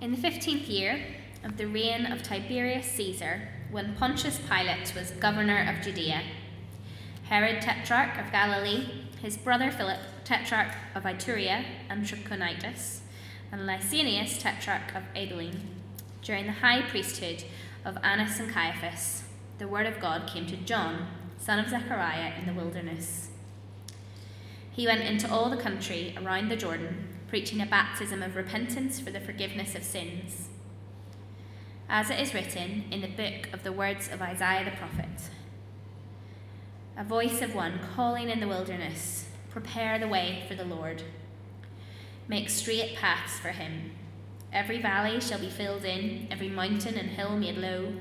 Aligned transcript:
In 0.00 0.12
the 0.12 0.16
fifteenth 0.16 0.68
year 0.68 1.04
of 1.42 1.56
the 1.56 1.66
reign 1.66 2.06
of 2.06 2.22
Tiberius 2.22 2.86
Caesar, 2.92 3.48
when 3.72 3.96
Pontius 3.96 4.38
Pilate 4.48 4.94
was 4.94 5.10
governor 5.10 5.68
of 5.68 5.84
Judea, 5.84 6.22
Herod, 7.24 7.60
tetrarch 7.60 8.16
of 8.16 8.30
Galilee, 8.30 8.86
his 9.20 9.36
brother 9.36 9.72
Philip, 9.72 9.98
tetrarch 10.22 10.72
of 10.94 11.02
Iturea 11.02 11.64
and 11.90 12.04
Trachonitis, 12.04 13.00
and 13.50 13.62
Lysanias, 13.62 14.40
tetrarch 14.40 14.94
of 14.94 15.02
Abilene, 15.16 15.68
during 16.22 16.46
the 16.46 16.52
high 16.52 16.82
priesthood 16.82 17.42
of 17.84 17.98
Annas 18.04 18.38
and 18.38 18.52
Caiaphas, 18.52 19.24
the 19.58 19.66
word 19.66 19.86
of 19.86 19.98
God 19.98 20.28
came 20.28 20.46
to 20.46 20.56
John, 20.58 21.08
son 21.38 21.58
of 21.58 21.70
Zechariah, 21.70 22.34
in 22.38 22.46
the 22.46 22.54
wilderness. 22.54 23.30
He 24.70 24.86
went 24.86 25.02
into 25.02 25.28
all 25.28 25.50
the 25.50 25.56
country 25.56 26.14
around 26.16 26.50
the 26.50 26.56
Jordan 26.56 27.17
preaching 27.28 27.60
a 27.60 27.66
baptism 27.66 28.22
of 28.22 28.36
repentance 28.36 28.98
for 28.98 29.10
the 29.10 29.20
forgiveness 29.20 29.74
of 29.74 29.84
sins. 29.84 30.48
As 31.88 32.10
it 32.10 32.18
is 32.18 32.32
written 32.32 32.84
in 32.90 33.02
the 33.02 33.08
book 33.08 33.52
of 33.52 33.62
the 33.62 33.72
words 33.72 34.08
of 34.08 34.22
Isaiah 34.22 34.64
the 34.64 34.76
prophet 34.76 35.30
A 36.96 37.04
voice 37.04 37.42
of 37.42 37.54
one 37.54 37.80
calling 37.94 38.30
in 38.30 38.40
the 38.40 38.48
wilderness, 38.48 39.28
Prepare 39.50 39.98
the 39.98 40.08
way 40.08 40.44
for 40.48 40.54
the 40.54 40.64
Lord. 40.64 41.02
Make 42.28 42.48
straight 42.48 42.96
paths 42.96 43.38
for 43.38 43.48
him. 43.48 43.92
Every 44.52 44.80
valley 44.80 45.20
shall 45.20 45.38
be 45.38 45.50
filled 45.50 45.84
in, 45.84 46.28
every 46.30 46.48
mountain 46.48 46.96
and 46.96 47.10
hill 47.10 47.36
made 47.36 47.58
low. 47.58 47.92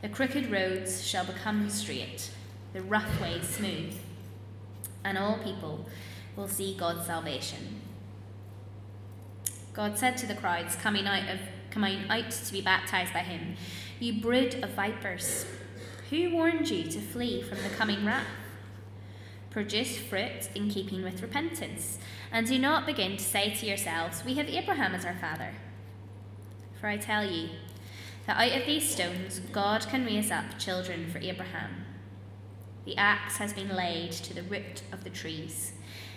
The 0.00 0.08
crooked 0.08 0.50
roads 0.50 1.06
shall 1.06 1.26
become 1.26 1.68
straight, 1.68 2.30
the 2.72 2.82
rough 2.82 3.20
ways 3.20 3.48
smooth, 3.48 3.94
and 5.04 5.18
all 5.18 5.38
people 5.38 5.86
will 6.36 6.48
see 6.48 6.76
God's 6.76 7.06
salvation. 7.06 7.80
God 9.76 9.98
said 9.98 10.16
to 10.16 10.26
the 10.26 10.34
crowds 10.34 10.74
coming 10.74 11.06
out 11.06 11.28
of 11.28 11.38
coming 11.68 12.08
out 12.08 12.30
to 12.30 12.52
be 12.52 12.62
baptized 12.62 13.12
by 13.12 13.18
him, 13.18 13.56
You 14.00 14.22
brood 14.22 14.54
of 14.64 14.70
vipers, 14.70 15.44
who 16.08 16.34
warned 16.34 16.70
you 16.70 16.84
to 16.84 16.98
flee 16.98 17.42
from 17.42 17.62
the 17.62 17.68
coming 17.68 18.02
wrath? 18.06 18.26
Produce 19.50 19.98
fruit 19.98 20.48
in 20.54 20.70
keeping 20.70 21.02
with 21.02 21.20
repentance, 21.20 21.98
and 22.32 22.46
do 22.46 22.58
not 22.58 22.86
begin 22.86 23.18
to 23.18 23.24
say 23.24 23.52
to 23.52 23.66
yourselves, 23.66 24.24
We 24.24 24.34
have 24.36 24.48
Abraham 24.48 24.94
as 24.94 25.04
our 25.04 25.16
father. 25.16 25.52
For 26.80 26.86
I 26.86 26.96
tell 26.96 27.30
you 27.30 27.50
that 28.26 28.38
out 28.38 28.58
of 28.58 28.66
these 28.66 28.88
stones 28.88 29.40
God 29.52 29.86
can 29.88 30.06
raise 30.06 30.30
up 30.30 30.58
children 30.58 31.10
for 31.10 31.18
Abraham. 31.18 31.84
The 32.86 32.96
axe 32.96 33.36
has 33.36 33.52
been 33.52 33.76
laid 33.76 34.12
to 34.12 34.32
the 34.32 34.42
root 34.42 34.80
of 34.90 35.04
the 35.04 35.10
trees 35.10 35.72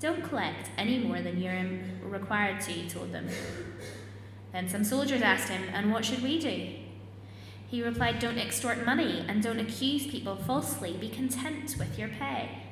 Don't 0.00 0.24
collect 0.24 0.70
any 0.78 0.98
more 0.98 1.20
than 1.20 1.40
you're 1.40 1.62
required 2.02 2.60
to, 2.62 2.72
he 2.72 2.88
told 2.88 3.12
them. 3.12 3.28
Then 4.50 4.66
some 4.66 4.82
soldiers 4.82 5.20
asked 5.20 5.50
him, 5.50 5.62
And 5.74 5.92
what 5.92 6.06
should 6.06 6.22
we 6.22 6.40
do? 6.40 6.70
He 7.68 7.82
replied, 7.82 8.18
Don't 8.18 8.38
extort 8.38 8.84
money 8.84 9.24
and 9.28 9.42
don't 9.42 9.60
accuse 9.60 10.06
people 10.06 10.36
falsely. 10.36 10.96
Be 10.98 11.10
content 11.10 11.76
with 11.78 11.98
your 11.98 12.08
pay. 12.08 12.62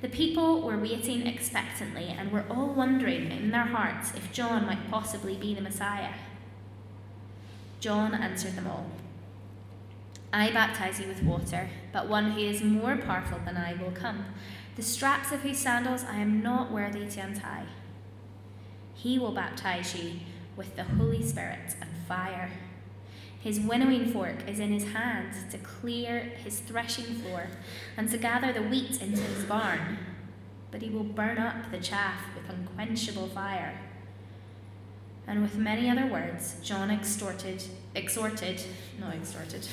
The 0.00 0.08
people 0.08 0.62
were 0.62 0.78
waiting 0.78 1.26
expectantly 1.26 2.04
and 2.04 2.32
were 2.32 2.46
all 2.48 2.68
wondering 2.68 3.30
in 3.30 3.50
their 3.50 3.66
hearts 3.66 4.14
if 4.14 4.32
John 4.32 4.66
might 4.66 4.90
possibly 4.90 5.34
be 5.34 5.54
the 5.54 5.60
Messiah. 5.60 6.14
John 7.80 8.14
answered 8.14 8.56
them 8.56 8.66
all 8.66 8.86
I 10.32 10.52
baptize 10.52 11.00
you 11.00 11.08
with 11.08 11.24
water, 11.24 11.68
but 11.92 12.08
one 12.08 12.30
who 12.30 12.38
is 12.38 12.62
more 12.62 12.96
powerful 12.96 13.40
than 13.44 13.56
I 13.56 13.74
will 13.74 13.90
come 13.90 14.26
the 14.80 14.86
straps 14.86 15.30
of 15.30 15.40
whose 15.40 15.58
sandals 15.58 16.04
I 16.04 16.16
am 16.20 16.42
not 16.42 16.72
worthy 16.72 17.06
to 17.06 17.20
untie. 17.20 17.66
He 18.94 19.18
will 19.18 19.32
baptize 19.32 19.94
you 19.94 20.12
with 20.56 20.74
the 20.74 20.84
Holy 20.84 21.22
Spirit 21.22 21.76
and 21.82 21.90
fire. 22.08 22.50
His 23.40 23.60
winnowing 23.60 24.10
fork 24.10 24.48
is 24.48 24.58
in 24.58 24.72
his 24.72 24.94
hand 24.94 25.34
to 25.50 25.58
clear 25.58 26.20
his 26.42 26.60
threshing 26.60 27.04
floor 27.16 27.48
and 27.98 28.10
to 28.10 28.16
gather 28.16 28.54
the 28.54 28.62
wheat 28.62 29.02
into 29.02 29.20
his 29.20 29.44
barn, 29.44 29.98
but 30.70 30.80
he 30.80 30.88
will 30.88 31.04
burn 31.04 31.36
up 31.36 31.70
the 31.70 31.76
chaff 31.76 32.22
with 32.34 32.48
unquenchable 32.48 33.28
fire. 33.28 33.78
And 35.26 35.42
with 35.42 35.56
many 35.56 35.90
other 35.90 36.06
words, 36.06 36.56
John 36.62 36.90
extorted, 36.90 37.62
exhorted, 37.94 38.62
no, 38.98 39.08
extorted, 39.08 39.68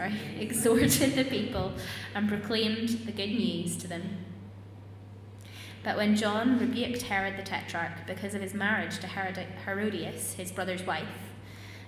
sorry, 0.00 0.14
exhorted 0.40 1.14
the 1.14 1.24
people 1.24 1.72
and 2.14 2.28
proclaimed 2.28 2.88
the 2.88 3.12
good 3.12 3.30
news 3.30 3.76
to 3.76 3.88
them. 3.88 4.24
But 5.82 5.96
when 5.96 6.14
John 6.14 6.58
rebuked 6.58 7.02
Herod 7.02 7.38
the 7.38 7.42
Tetrarch 7.42 8.06
because 8.06 8.34
of 8.34 8.42
his 8.42 8.52
marriage 8.52 8.98
to 8.98 9.06
Herodias, 9.06 10.34
his 10.34 10.52
brother's 10.52 10.82
wife, 10.82 11.32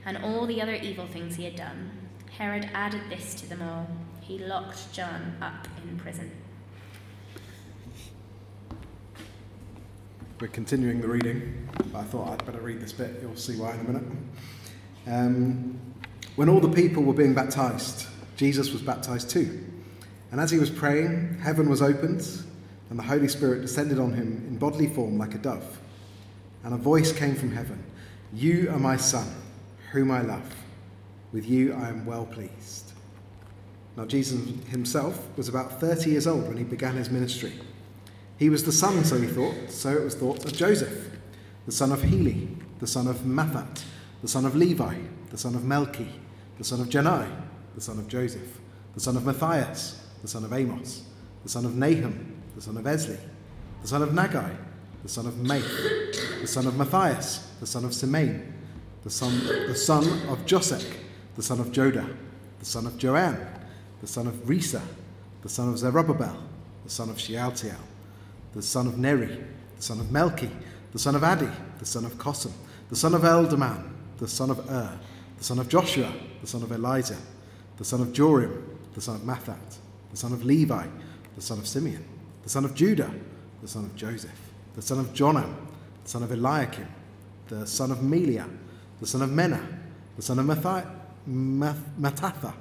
and 0.05 0.17
all 0.19 0.47
the 0.47 0.63
other 0.63 0.75
evil 0.75 1.07
things 1.07 1.37
he 1.37 1.45
had 1.45 1.57
done, 1.57 1.91
Herod 2.39 2.71
added 2.73 3.03
this 3.11 3.35
to 3.35 3.49
them 3.49 3.63
all. 3.63 3.87
He 4.21 4.39
locked 4.39 4.93
John 4.93 5.37
up 5.43 5.69
in 5.85 5.99
prison. 5.99 6.31
We're 10.41 10.49
continuing 10.49 11.01
the 11.01 11.09
reading. 11.09 11.69
I 11.95 12.03
thought 12.03 12.31
I'd 12.31 12.47
better 12.47 12.61
read 12.61 12.81
this 12.81 12.93
bit. 12.93 13.19
You'll 13.21 13.37
see 13.37 13.57
why 13.57 13.75
in 13.75 13.81
a 13.81 13.85
minute. 13.85 14.05
Um, 15.07 15.81
when 16.37 16.49
all 16.49 16.61
the 16.61 16.69
people 16.69 17.03
were 17.03 17.13
being 17.13 17.35
baptized, 17.35 18.07
Jesus 18.37 18.73
was 18.73 18.83
baptized 18.83 19.31
too. 19.31 19.65
And 20.31 20.41
as 20.41 20.51
he 20.51 20.59
was 20.59 20.71
praying, 20.71 21.39
heaven 21.43 21.69
was 21.69 21.83
opened, 21.83 22.27
and 22.89 22.99
the 22.99 23.03
Holy 23.03 23.29
Spirit 23.29 23.61
descended 23.61 23.99
on 23.99 24.13
him 24.15 24.45
in 24.49 24.59
bodily 24.59 24.89
form 24.89 25.19
like 25.19 25.35
a 25.35 25.39
dove. 25.39 25.79
And 26.65 26.75
a 26.75 26.79
voice 26.79 27.13
came 27.13 27.35
from 27.35 27.53
heaven 27.53 27.83
You 28.33 28.71
are 28.71 28.79
my 28.79 28.97
Son, 28.97 29.27
whom 29.93 30.11
I 30.11 30.23
love. 30.23 30.55
With 31.33 31.49
you 31.49 31.75
I 31.75 31.89
am 31.89 32.07
well 32.07 32.27
pleased. 32.27 32.93
Now, 33.97 34.07
Jesus 34.07 34.41
himself 34.69 35.29
was 35.37 35.49
about 35.49 35.81
30 35.81 36.11
years 36.11 36.27
old 36.27 36.49
when 36.49 36.57
he 36.57 36.65
began 36.65 36.97
his 36.97 37.11
ministry. 37.11 37.53
He 38.39 38.49
was 38.49 38.65
the 38.65 38.73
son, 38.73 39.05
so 39.05 39.21
he 39.21 39.27
thought, 39.27 39.71
so 39.71 39.91
it 39.91 40.03
was 40.03 40.15
thought, 40.15 40.45
of 40.45 40.53
Joseph, 40.53 41.11
the 41.67 41.73
son 41.73 41.93
of 41.93 42.03
Heli, 42.03 42.49
the 42.79 42.87
son 42.87 43.07
of 43.07 43.19
Matthat, 43.19 43.85
the 44.23 44.29
son 44.29 44.47
of 44.47 44.57
Levi, 44.57 44.97
the 45.31 45.39
son 45.39 45.55
of 45.55 45.63
Melchi, 45.63 46.09
the 46.63 46.69
son 46.69 46.81
of 46.81 46.89
Jannai, 46.89 47.29
the 47.75 47.81
son 47.81 47.99
of 47.99 48.07
Joseph, 48.07 48.61
the 48.95 49.01
son 49.01 49.17
of 49.17 49.27
Matthias, 49.27 50.01
the 50.23 50.29
son 50.29 50.45
of 50.45 50.53
Amos, 50.53 51.03
the 51.43 51.49
son 51.49 51.65
of 51.65 51.75
Nahum, 51.75 52.41
the 52.55 52.63
son 52.63 52.77
of 52.77 52.85
Esli, 52.85 53.19
the 53.81 53.89
son 53.89 54.01
of 54.01 54.11
Naggai, 54.11 54.57
the 55.03 55.09
son 55.09 55.27
of 55.27 55.35
Maath, 55.35 56.41
the 56.41 56.47
son 56.47 56.69
of 56.69 56.77
Matthias, 56.77 57.51
the 57.59 57.67
son 57.67 57.85
of 57.85 57.93
Simeon, 57.93 58.55
the 59.03 59.11
son, 59.11 59.45
the 59.45 59.75
son 59.75 60.05
of 60.29 60.47
Josek, 60.47 60.99
the 61.35 61.43
son 61.43 61.59
of 61.59 61.73
Joda, 61.73 62.17
the 62.61 62.65
son 62.65 62.87
of 62.87 62.97
Joanne, 62.97 63.45
the 64.01 64.07
son 64.07 64.29
of 64.29 64.35
Rhesa, 64.47 64.83
the 65.43 65.49
son 65.49 65.69
of 65.69 65.79
Zerubbabel, 65.79 66.37
the 66.85 66.91
son 66.91 67.11
of 67.11 67.19
Shealtiel, 67.19 67.75
the 68.53 68.63
son 68.63 68.87
of 68.87 68.99
Neri, 68.99 69.37
the 69.75 69.83
son 69.83 69.99
of 69.99 70.07
Melchi, 70.07 70.49
the 70.93 71.01
son 71.01 71.17
of 71.17 71.23
Addi, 71.23 71.53
the 71.81 71.87
son 71.87 72.05
of 72.05 72.13
Cosam, 72.19 72.53
the 72.89 72.95
son 72.95 73.15
of 73.15 73.23
Eldaman, 73.23 73.83
the 74.19 74.29
son 74.29 74.49
of 74.49 74.61
Ur, 74.71 74.97
the 75.39 75.43
son 75.43 75.59
of 75.59 75.69
Joshua, 75.69 76.13
the 76.43 76.47
son 76.47 76.63
of 76.63 76.71
Eliza, 76.71 77.17
the 77.79 77.85
son 77.85 78.03
of 78.03 78.09
Jorim, 78.09 78.63
the 78.93 79.01
son 79.01 79.17
of 79.17 79.23
Matthat, 79.23 79.79
the 80.11 80.17
son 80.17 80.33
of 80.35 80.45
Levi, 80.45 80.87
the 81.35 81.43
son 81.43 81.59
of 81.59 81.67
Simeon, 81.67 82.05
the 82.43 82.51
son 82.51 82.67
of 82.67 82.75
Judah, 82.75 83.11
the 83.63 83.69
son 83.69 83.85
of 83.85 83.97
Joseph, 83.97 84.39
the 84.75 84.83
son 84.83 84.99
of 84.99 85.07
Jonam, 85.15 85.55
the 86.05 86.11
son 86.11 86.23
of 86.23 86.31
Eliakim, 86.31 86.89
the 87.49 87.67
son 87.67 87.91
of 87.91 87.99
Melea, 87.99 88.49
the 89.01 89.07
son 89.07 89.23
of 89.23 89.31
Menna, 89.31 89.65
the 90.17 90.23
son 90.23 90.39
of 90.39 90.47
Mathi- 90.47 90.87
Mattatha, 91.29 92.53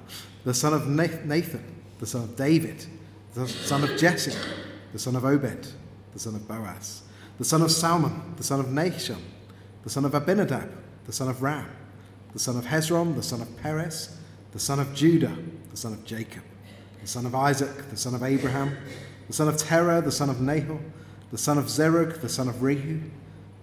the 0.46 0.54
son 0.54 0.74
of 0.74 0.88
Nathan, 0.88 1.64
the 2.00 2.06
son 2.06 2.24
of 2.24 2.36
David, 2.36 2.86
the 3.34 3.48
son 3.48 3.84
of 3.84 3.98
Jesse, 3.98 4.34
the 4.94 5.00
son 5.00 5.16
of 5.16 5.26
Obed, 5.26 5.68
the 6.14 6.20
son 6.20 6.36
of 6.36 6.48
Boaz, 6.48 7.02
the 7.38 7.46
son 7.46 7.62
of 7.62 7.72
Salmon, 7.72 8.34
the 8.38 8.44
son 8.44 8.60
of 8.60 8.68
Nahshon, 8.68 9.20
the 9.84 9.90
son 9.90 10.06
of 10.06 10.14
Abinadab, 10.14 10.70
the 11.06 11.12
son 11.12 11.28
of 11.28 11.42
Ram, 11.42 11.68
the 12.34 12.40
son 12.40 12.58
of 12.58 12.66
Hezron, 12.66 13.16
the 13.16 13.24
son 13.24 13.42
of 13.42 13.58
Perez, 13.62 14.18
the 14.52 14.60
son 14.60 14.80
of 14.80 14.94
Judah, 14.94 15.36
the 15.72 15.78
son 15.78 15.94
of 15.94 16.06
Jacob, 16.06 16.44
the 17.02 17.08
son 17.08 17.26
of 17.26 17.36
Isaac, 17.36 17.90
the 17.90 17.98
son 17.98 18.14
of 18.14 18.24
Abraham, 18.24 18.78
the 19.28 19.34
son 19.34 19.48
of 19.48 19.58
Terah, 19.58 20.02
the 20.02 20.12
son 20.12 20.30
of 20.30 20.42
Nahor, 20.42 20.80
the 21.32 21.38
son 21.38 21.58
of 21.58 21.66
Serug, 21.66 22.22
the 22.22 22.30
son 22.30 22.48
of 22.48 22.56
Reu, 22.56 23.10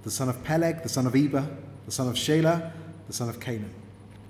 the 0.03 0.11
son 0.11 0.29
of 0.29 0.43
Peleg, 0.45 0.83
the 0.83 0.89
son 0.89 1.07
of 1.07 1.15
Eber, 1.15 1.47
the 1.85 1.93
son 1.93 2.09
of 2.09 2.15
Shelah, 2.15 2.73
the 3.07 3.13
son 3.13 3.29
of 3.29 3.41
Cainan, 3.41 3.71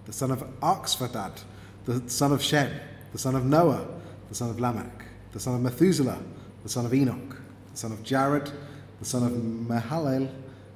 the 0.06 0.12
son 0.12 0.31
of 0.31 0.43
Arphaxad, 0.61 1.43
the 1.84 2.08
son 2.11 2.32
of 2.32 2.43
Shem, 2.43 2.70
the 3.12 3.19
son 3.19 3.34
of 3.34 3.44
Noah, 3.44 3.87
the 4.29 4.34
son 4.34 4.50
of 4.50 4.61
Lamech, 4.61 5.05
the 5.32 5.41
son 5.41 5.55
of 5.55 5.61
Methuselah, 5.61 6.19
the 6.62 6.69
son 6.69 6.84
of 6.84 6.93
Enoch, 6.93 7.41
the 7.73 7.76
son 7.76 7.93
of 7.93 8.02
Jared, 8.02 8.50
the 8.99 9.05
son 9.05 9.23
of 9.23 9.32
Mahalalel, 9.32 10.29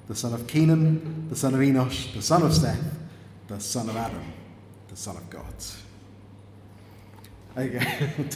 the 0.08 0.14
son 0.14 0.32
of 0.32 0.46
Kenan, 0.46 1.28
the 1.28 1.36
son 1.36 1.54
of 1.54 1.60
Enosh, 1.60 2.12
the 2.14 2.22
son 2.22 2.42
of 2.42 2.54
Seth, 2.54 3.01
the 3.52 3.60
son 3.60 3.88
of 3.90 3.96
Adam, 3.96 4.32
the 4.88 4.96
son 4.96 5.14
of 5.14 5.28
God. 5.28 5.44
Okay. 7.54 8.10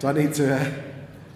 Do 0.00 0.08
I 0.08 0.12
need 0.12 0.34
to? 0.34 0.52
Uh, 0.52 0.72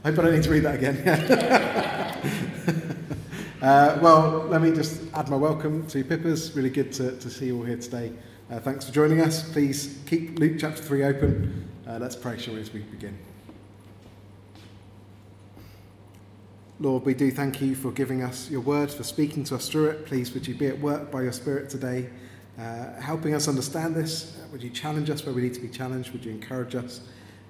I 0.03 0.09
hope 0.09 0.19
I 0.19 0.23
don't 0.23 0.35
need 0.35 0.43
to 0.43 0.51
read 0.51 0.65
that 0.65 0.75
again. 0.75 0.97
uh, 3.63 3.97
well, 4.03 4.49
let 4.49 4.61
me 4.61 4.73
just 4.73 5.03
add 5.15 5.29
my 5.29 5.37
welcome 5.37 5.87
to 5.87 6.03
Pippa's. 6.03 6.53
Really 6.57 6.69
good 6.69 6.93
to, 6.95 7.17
to 7.17 7.31
see 7.31 7.47
you 7.47 7.59
all 7.59 7.65
here 7.65 7.77
today. 7.77 8.11
Uh, 8.51 8.59
thanks 8.59 8.87
for 8.87 8.93
joining 8.93 9.21
us. 9.21 9.49
Please 9.53 10.01
keep 10.07 10.37
Luke 10.41 10.57
chapter 10.59 10.83
3 10.83 11.05
open. 11.05 11.69
Uh, 11.87 11.99
let's 12.01 12.17
pray, 12.17 12.39
shall 12.39 12.55
we, 12.55 12.61
as 12.61 12.73
we 12.73 12.81
begin. 12.81 13.17
Lord, 16.83 17.05
we 17.05 17.13
do 17.13 17.31
thank 17.31 17.61
you 17.61 17.75
for 17.75 17.91
giving 17.93 18.23
us 18.23 18.51
your 18.51 18.63
word, 18.63 18.91
for 18.91 19.03
speaking 19.03 19.45
to 19.45 19.55
us 19.55 19.69
through 19.69 19.91
it. 19.91 20.07
Please, 20.07 20.33
would 20.33 20.49
you 20.49 20.55
be 20.55 20.67
at 20.67 20.81
work 20.81 21.11
by 21.11 21.21
your 21.21 21.33
Spirit 21.33 21.69
today, 21.69 22.09
uh, 22.59 22.99
helping 22.99 23.35
us 23.35 23.49
understand 23.49 23.95
this? 23.95 24.39
Uh, 24.39 24.47
would 24.51 24.63
you 24.63 24.71
challenge 24.71 25.11
us 25.11 25.27
where 25.27 25.35
we 25.35 25.43
need 25.43 25.53
to 25.53 25.61
be 25.61 25.69
challenged? 25.69 26.11
Would 26.13 26.25
you 26.25 26.31
encourage 26.31 26.75
us 26.75 27.03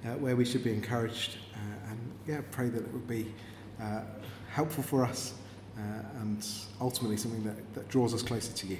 uh, 0.05 0.15
where 0.15 0.35
we 0.35 0.45
should 0.45 0.65
be 0.65 0.73
encouraged? 0.73 1.37
Uh, 1.55 1.91
and 1.91 2.13
yeah, 2.27 2.41
pray 2.51 2.71
that 2.71 2.83
it 2.83 2.93
would 2.93 3.07
be 3.07 3.33
uh, 3.81 4.01
helpful 4.51 4.83
for 4.83 5.05
us 5.05 5.35
uh, 5.79 6.21
and 6.23 6.45
ultimately 6.81 7.17
something 7.17 7.45
that, 7.45 7.75
that 7.75 7.89
draws 7.89 8.13
us 8.13 8.25
closer 8.25 8.53
to 8.53 8.67
you. 8.67 8.79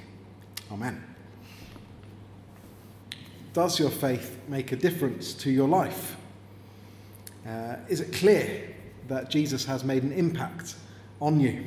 Amen. 0.69 1.01
Does 3.53 3.79
your 3.79 3.89
faith 3.89 4.37
make 4.49 4.73
a 4.73 4.75
difference 4.75 5.33
to 5.35 5.49
your 5.49 5.69
life? 5.69 6.17
is 7.89 8.01
it 8.01 8.13
clear 8.13 8.71
that 9.11 9.29
Jesus 9.29 9.65
has 9.65 9.83
made 9.83 10.03
an 10.03 10.13
impact 10.13 10.75
on 11.19 11.39
you? 11.39 11.65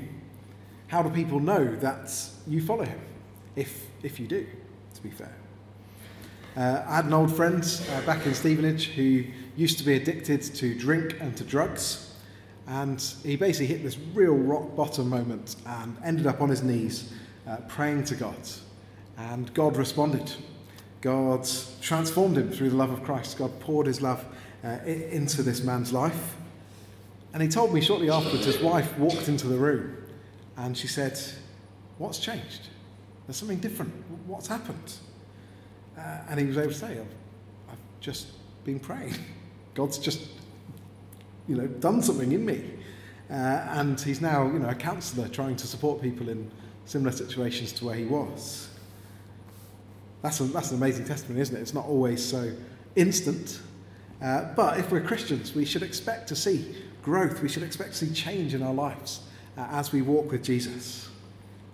How 0.88 1.02
do 1.02 1.10
people 1.10 1.40
know 1.40 1.76
that 1.76 2.10
you 2.46 2.62
follow 2.62 2.84
him? 2.84 3.00
If, 3.54 3.86
if 4.02 4.18
you 4.18 4.26
do, 4.26 4.46
to 4.94 5.02
be 5.02 5.10
fair. 5.10 5.34
Uh, 6.56 6.82
I 6.86 6.96
had 6.96 7.04
an 7.04 7.12
old 7.12 7.34
friend 7.34 7.62
uh, 7.92 8.00
back 8.06 8.24
in 8.26 8.34
Stevenage 8.34 8.88
who 8.88 9.24
used 9.56 9.78
to 9.78 9.84
be 9.84 9.94
addicted 9.94 10.42
to 10.42 10.74
drink 10.78 11.16
and 11.20 11.36
to 11.36 11.44
drugs. 11.44 12.14
And 12.66 13.00
he 13.22 13.36
basically 13.36 13.66
hit 13.66 13.82
this 13.82 13.98
real 14.14 14.34
rock 14.34 14.74
bottom 14.74 15.10
moment 15.10 15.56
and 15.66 15.96
ended 16.02 16.26
up 16.26 16.40
on 16.40 16.48
his 16.48 16.62
knees 16.62 17.12
uh, 17.46 17.58
praying 17.68 18.04
to 18.04 18.14
God. 18.14 18.38
And 19.18 19.52
God 19.52 19.76
responded. 19.76 20.32
God 21.02 21.46
transformed 21.82 22.38
him 22.38 22.50
through 22.50 22.70
the 22.70 22.76
love 22.76 22.90
of 22.90 23.04
Christ. 23.04 23.36
God 23.36 23.60
poured 23.60 23.86
his 23.86 24.00
love 24.00 24.24
uh, 24.64 24.78
into 24.86 25.42
this 25.42 25.62
man's 25.62 25.92
life. 25.92 26.36
And 27.34 27.42
he 27.42 27.48
told 27.48 27.74
me 27.74 27.80
shortly 27.80 28.08
afterwards, 28.10 28.46
his 28.46 28.60
wife 28.60 28.96
walked 28.96 29.28
into 29.28 29.48
the 29.48 29.56
room 29.56 29.96
and 30.56 30.78
she 30.78 30.86
said, 30.86 31.18
What's 31.98 32.18
changed? 32.20 32.68
There's 33.26 33.36
something 33.36 33.58
different. 33.58 33.92
What's 34.26 34.46
happened? 34.46 34.94
Uh, 35.98 36.18
and 36.28 36.38
he 36.38 36.46
was 36.46 36.56
able 36.56 36.72
to 36.72 36.78
say, 36.78 36.92
I've, 36.92 37.14
I've 37.70 38.00
just 38.00 38.28
been 38.64 38.78
praying. 38.78 39.14
God's 39.74 39.98
just, 39.98 40.28
you 41.48 41.56
know, 41.56 41.66
done 41.66 42.02
something 42.02 42.30
in 42.30 42.46
me. 42.46 42.70
Uh, 43.28 43.34
and 43.34 44.00
he's 44.00 44.20
now, 44.20 44.46
you 44.46 44.60
know, 44.60 44.68
a 44.68 44.74
counsellor 44.74 45.26
trying 45.28 45.56
to 45.56 45.66
support 45.66 46.00
people 46.00 46.28
in 46.28 46.48
similar 46.84 47.10
situations 47.10 47.72
to 47.72 47.86
where 47.86 47.96
he 47.96 48.04
was. 48.04 48.68
That's, 50.22 50.38
a, 50.40 50.44
that's 50.44 50.70
an 50.70 50.76
amazing 50.76 51.04
testimony, 51.04 51.40
isn't 51.40 51.56
it? 51.56 51.60
It's 51.60 51.74
not 51.74 51.86
always 51.86 52.24
so 52.24 52.52
instant. 52.94 53.60
Uh, 54.22 54.52
but 54.54 54.78
if 54.78 54.90
we're 54.92 55.00
Christians, 55.00 55.54
we 55.54 55.64
should 55.64 55.82
expect 55.82 56.28
to 56.28 56.36
see 56.36 56.76
growth. 57.04 57.42
We 57.42 57.48
should 57.48 57.62
expect 57.62 57.92
to 57.92 58.06
see 58.06 58.14
change 58.14 58.54
in 58.54 58.62
our 58.62 58.74
lives 58.74 59.20
uh, 59.56 59.66
as 59.70 59.92
we 59.92 60.02
walk 60.02 60.32
with 60.32 60.42
Jesus. 60.42 61.08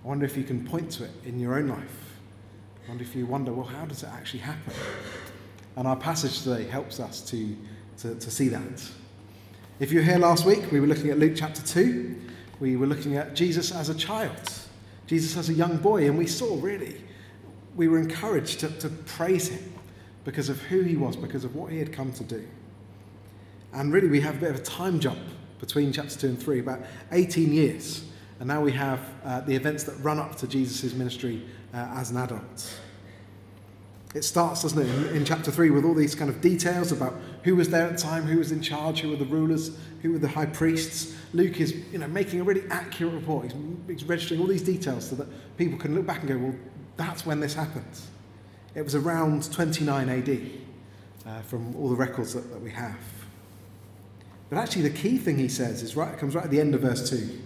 I 0.04 0.08
wonder 0.08 0.26
if 0.26 0.36
you 0.36 0.44
can 0.44 0.66
point 0.66 0.90
to 0.92 1.04
it 1.04 1.10
in 1.24 1.38
your 1.38 1.54
own 1.54 1.68
life. 1.68 2.16
I 2.84 2.88
wonder 2.88 3.04
if 3.04 3.14
you 3.14 3.26
wonder, 3.26 3.52
well, 3.52 3.66
how 3.66 3.86
does 3.86 4.02
it 4.02 4.08
actually 4.12 4.40
happen? 4.40 4.72
And 5.76 5.86
our 5.86 5.96
passage 5.96 6.42
today 6.42 6.64
helps 6.64 6.98
us 6.98 7.22
to, 7.30 7.56
to, 7.98 8.16
to 8.16 8.30
see 8.30 8.48
that. 8.48 8.90
If 9.78 9.92
you 9.92 10.00
were 10.00 10.04
here 10.04 10.18
last 10.18 10.44
week, 10.44 10.70
we 10.72 10.80
were 10.80 10.88
looking 10.88 11.10
at 11.10 11.18
Luke 11.18 11.34
chapter 11.36 11.62
2. 11.62 12.20
We 12.58 12.76
were 12.76 12.86
looking 12.86 13.16
at 13.16 13.34
Jesus 13.34 13.72
as 13.72 13.88
a 13.88 13.94
child, 13.94 14.52
Jesus 15.06 15.36
as 15.36 15.48
a 15.48 15.54
young 15.54 15.78
boy, 15.78 16.06
and 16.06 16.18
we 16.18 16.26
saw 16.26 16.60
really, 16.60 17.00
we 17.76 17.88
were 17.88 17.98
encouraged 17.98 18.60
to, 18.60 18.68
to 18.80 18.88
praise 18.88 19.48
him 19.48 19.72
because 20.24 20.48
of 20.48 20.60
who 20.62 20.82
he 20.82 20.96
was, 20.96 21.16
because 21.16 21.44
of 21.44 21.54
what 21.54 21.70
he 21.70 21.78
had 21.78 21.92
come 21.92 22.12
to 22.12 22.24
do. 22.24 22.46
And 23.72 23.92
really, 23.92 24.08
we 24.08 24.20
have 24.20 24.36
a 24.36 24.40
bit 24.40 24.50
of 24.50 24.56
a 24.56 24.62
time 24.62 24.98
jump 25.00 25.18
between 25.60 25.92
chapter 25.92 26.18
2 26.18 26.26
and 26.28 26.42
3, 26.42 26.60
about 26.60 26.80
18 27.12 27.52
years. 27.52 28.04
And 28.38 28.48
now 28.48 28.62
we 28.62 28.72
have 28.72 29.00
uh, 29.24 29.42
the 29.42 29.54
events 29.54 29.84
that 29.84 29.94
run 29.96 30.18
up 30.18 30.36
to 30.36 30.48
Jesus' 30.48 30.94
ministry 30.94 31.42
uh, 31.74 31.94
as 31.96 32.10
an 32.10 32.16
adult. 32.16 32.80
It 34.14 34.24
starts, 34.24 34.62
doesn't 34.62 34.80
it, 34.80 34.88
in, 34.88 35.16
in, 35.18 35.24
chapter 35.24 35.52
3 35.52 35.70
with 35.70 35.84
all 35.84 35.94
these 35.94 36.16
kind 36.16 36.30
of 36.30 36.40
details 36.40 36.90
about 36.90 37.14
who 37.44 37.54
was 37.54 37.68
there 37.68 37.86
at 37.86 37.96
the 37.96 38.02
time, 38.02 38.24
who 38.24 38.38
was 38.38 38.50
in 38.50 38.60
charge, 38.60 39.00
who 39.00 39.10
were 39.10 39.16
the 39.16 39.24
rulers, 39.24 39.76
who 40.02 40.12
were 40.12 40.18
the 40.18 40.26
high 40.26 40.46
priests. 40.46 41.14
Luke 41.32 41.60
is 41.60 41.76
you 41.92 41.98
know, 41.98 42.08
making 42.08 42.40
a 42.40 42.44
really 42.44 42.62
accurate 42.70 43.14
report. 43.14 43.52
He's, 43.52 43.54
he's 43.86 44.04
registering 44.04 44.40
all 44.40 44.48
these 44.48 44.64
details 44.64 45.08
so 45.08 45.16
that 45.16 45.28
people 45.56 45.78
can 45.78 45.94
look 45.94 46.06
back 46.06 46.20
and 46.20 46.28
go, 46.28 46.38
well, 46.38 46.56
that's 46.96 47.24
when 47.24 47.38
this 47.38 47.54
happened. 47.54 48.00
It 48.74 48.82
was 48.82 48.96
around 48.96 49.52
29 49.52 50.08
AD 50.08 50.40
uh, 51.26 51.42
from 51.42 51.76
all 51.76 51.88
the 51.88 51.94
records 51.94 52.34
that, 52.34 52.50
that 52.50 52.60
we 52.60 52.70
have. 52.70 52.98
But 54.50 54.58
actually, 54.58 54.82
the 54.82 54.90
key 54.90 55.16
thing 55.16 55.38
he 55.38 55.48
says 55.48 55.80
is 55.80 55.94
right, 55.94 56.18
comes 56.18 56.34
right 56.34 56.44
at 56.44 56.50
the 56.50 56.60
end 56.60 56.74
of 56.74 56.80
verse 56.80 57.08
2. 57.08 57.38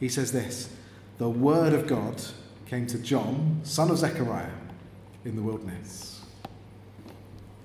He 0.00 0.08
says 0.08 0.32
this 0.32 0.70
The 1.18 1.28
word 1.28 1.74
of 1.74 1.86
God 1.86 2.22
came 2.66 2.86
to 2.86 2.98
John, 2.98 3.60
son 3.64 3.90
of 3.90 3.98
Zechariah, 3.98 4.50
in 5.26 5.36
the 5.36 5.42
wilderness. 5.42 6.22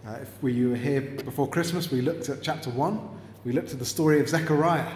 Uh, 0.05 0.17
if 0.21 0.43
we 0.43 0.65
were 0.65 0.75
here 0.75 0.99
before 0.99 1.47
Christmas, 1.47 1.89
we 1.89 2.01
looked 2.01 2.27
at 2.27 2.43
chapter 2.43 2.69
1. 2.69 3.09
We 3.45 3.53
looked 3.53 3.71
at 3.71 3.79
the 3.79 3.85
story 3.85 4.19
of 4.19 4.27
Zechariah 4.27 4.91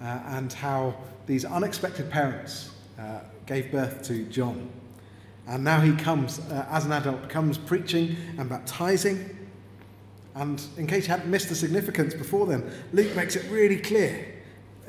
uh, 0.00 0.04
and 0.04 0.50
how 0.50 0.94
these 1.26 1.44
unexpected 1.44 2.10
parents 2.10 2.70
uh, 2.98 3.20
gave 3.44 3.70
birth 3.70 4.02
to 4.04 4.24
John. 4.26 4.70
And 5.46 5.62
now 5.62 5.80
he 5.80 5.94
comes, 5.94 6.38
uh, 6.38 6.66
as 6.70 6.86
an 6.86 6.92
adult, 6.92 7.28
comes 7.28 7.58
preaching 7.58 8.16
and 8.38 8.48
baptizing 8.48 9.36
and 10.34 10.62
in 10.76 10.86
case 10.86 11.06
you 11.06 11.10
hadn't 11.10 11.30
missed 11.30 11.48
the 11.48 11.54
significance 11.54 12.14
before 12.14 12.46
then, 12.46 12.70
Luke 12.92 13.14
makes 13.16 13.36
it 13.36 13.50
really 13.50 13.78
clear 13.78 14.34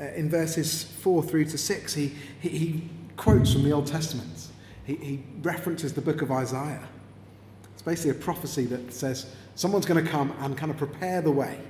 uh, 0.00 0.04
in 0.14 0.30
verses 0.30 0.84
4 0.84 1.22
through 1.22 1.46
to 1.46 1.58
6. 1.58 1.94
He, 1.94 2.12
he, 2.40 2.48
he 2.48 2.88
quotes 3.16 3.52
from 3.52 3.64
the 3.64 3.72
Old 3.72 3.86
Testament, 3.86 4.48
he, 4.84 4.94
he 4.96 5.22
references 5.42 5.92
the 5.92 6.00
book 6.00 6.22
of 6.22 6.30
Isaiah. 6.30 6.88
It's 7.72 7.82
basically 7.82 8.10
a 8.10 8.22
prophecy 8.22 8.64
that 8.66 8.92
says 8.92 9.34
someone's 9.54 9.86
going 9.86 10.04
to 10.04 10.10
come 10.10 10.32
and 10.40 10.56
kind 10.56 10.70
of 10.70 10.78
prepare 10.78 11.20
the 11.20 11.32
way 11.32 11.60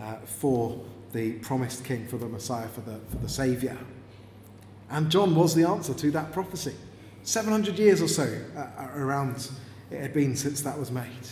uh, 0.00 0.16
for 0.24 0.78
the 1.12 1.32
promised 1.34 1.84
king, 1.84 2.06
for 2.06 2.18
the 2.18 2.28
Messiah, 2.28 2.68
for 2.68 2.80
the, 2.82 2.98
for 3.08 3.16
the 3.16 3.28
Saviour. 3.28 3.76
And 4.90 5.10
John 5.10 5.34
was 5.34 5.54
the 5.54 5.64
answer 5.66 5.94
to 5.94 6.10
that 6.10 6.32
prophecy. 6.32 6.74
700 7.22 7.78
years 7.78 8.02
or 8.02 8.08
so 8.08 8.38
uh, 8.56 8.88
around 8.94 9.50
it 9.90 10.00
had 10.00 10.12
been 10.12 10.36
since 10.36 10.60
that 10.62 10.78
was 10.78 10.90
made. 10.90 11.28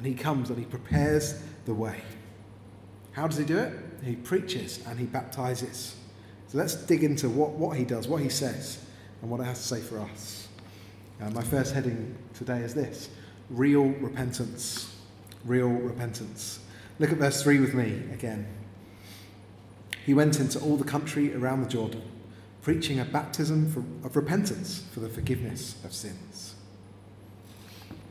And 0.00 0.06
he 0.06 0.14
comes 0.14 0.48
and 0.48 0.58
he 0.58 0.64
prepares 0.64 1.42
the 1.66 1.74
way. 1.74 2.00
How 3.12 3.26
does 3.26 3.36
he 3.36 3.44
do 3.44 3.58
it? 3.58 3.74
He 4.02 4.16
preaches 4.16 4.82
and 4.86 4.98
he 4.98 5.04
baptizes. 5.04 5.94
So 6.48 6.56
let's 6.56 6.74
dig 6.74 7.04
into 7.04 7.28
what, 7.28 7.50
what 7.50 7.76
he 7.76 7.84
does, 7.84 8.08
what 8.08 8.22
he 8.22 8.30
says, 8.30 8.82
and 9.20 9.30
what 9.30 9.40
it 9.40 9.44
has 9.44 9.60
to 9.60 9.74
say 9.74 9.80
for 9.82 9.98
us. 9.98 10.48
Uh, 11.20 11.28
my 11.32 11.42
first 11.42 11.74
heading 11.74 12.16
today 12.32 12.60
is 12.60 12.72
this 12.72 13.10
real 13.50 13.88
repentance. 13.88 14.96
Real 15.44 15.68
repentance. 15.68 16.60
Look 16.98 17.12
at 17.12 17.18
verse 17.18 17.42
3 17.42 17.60
with 17.60 17.74
me 17.74 18.02
again. 18.10 18.46
He 20.06 20.14
went 20.14 20.40
into 20.40 20.58
all 20.60 20.78
the 20.78 20.84
country 20.84 21.34
around 21.34 21.60
the 21.62 21.68
Jordan, 21.68 22.00
preaching 22.62 23.00
a 23.00 23.04
baptism 23.04 23.70
for, 23.70 23.80
of 24.06 24.16
repentance 24.16 24.82
for 24.94 25.00
the 25.00 25.10
forgiveness 25.10 25.76
of 25.84 25.92
sins. 25.92 26.54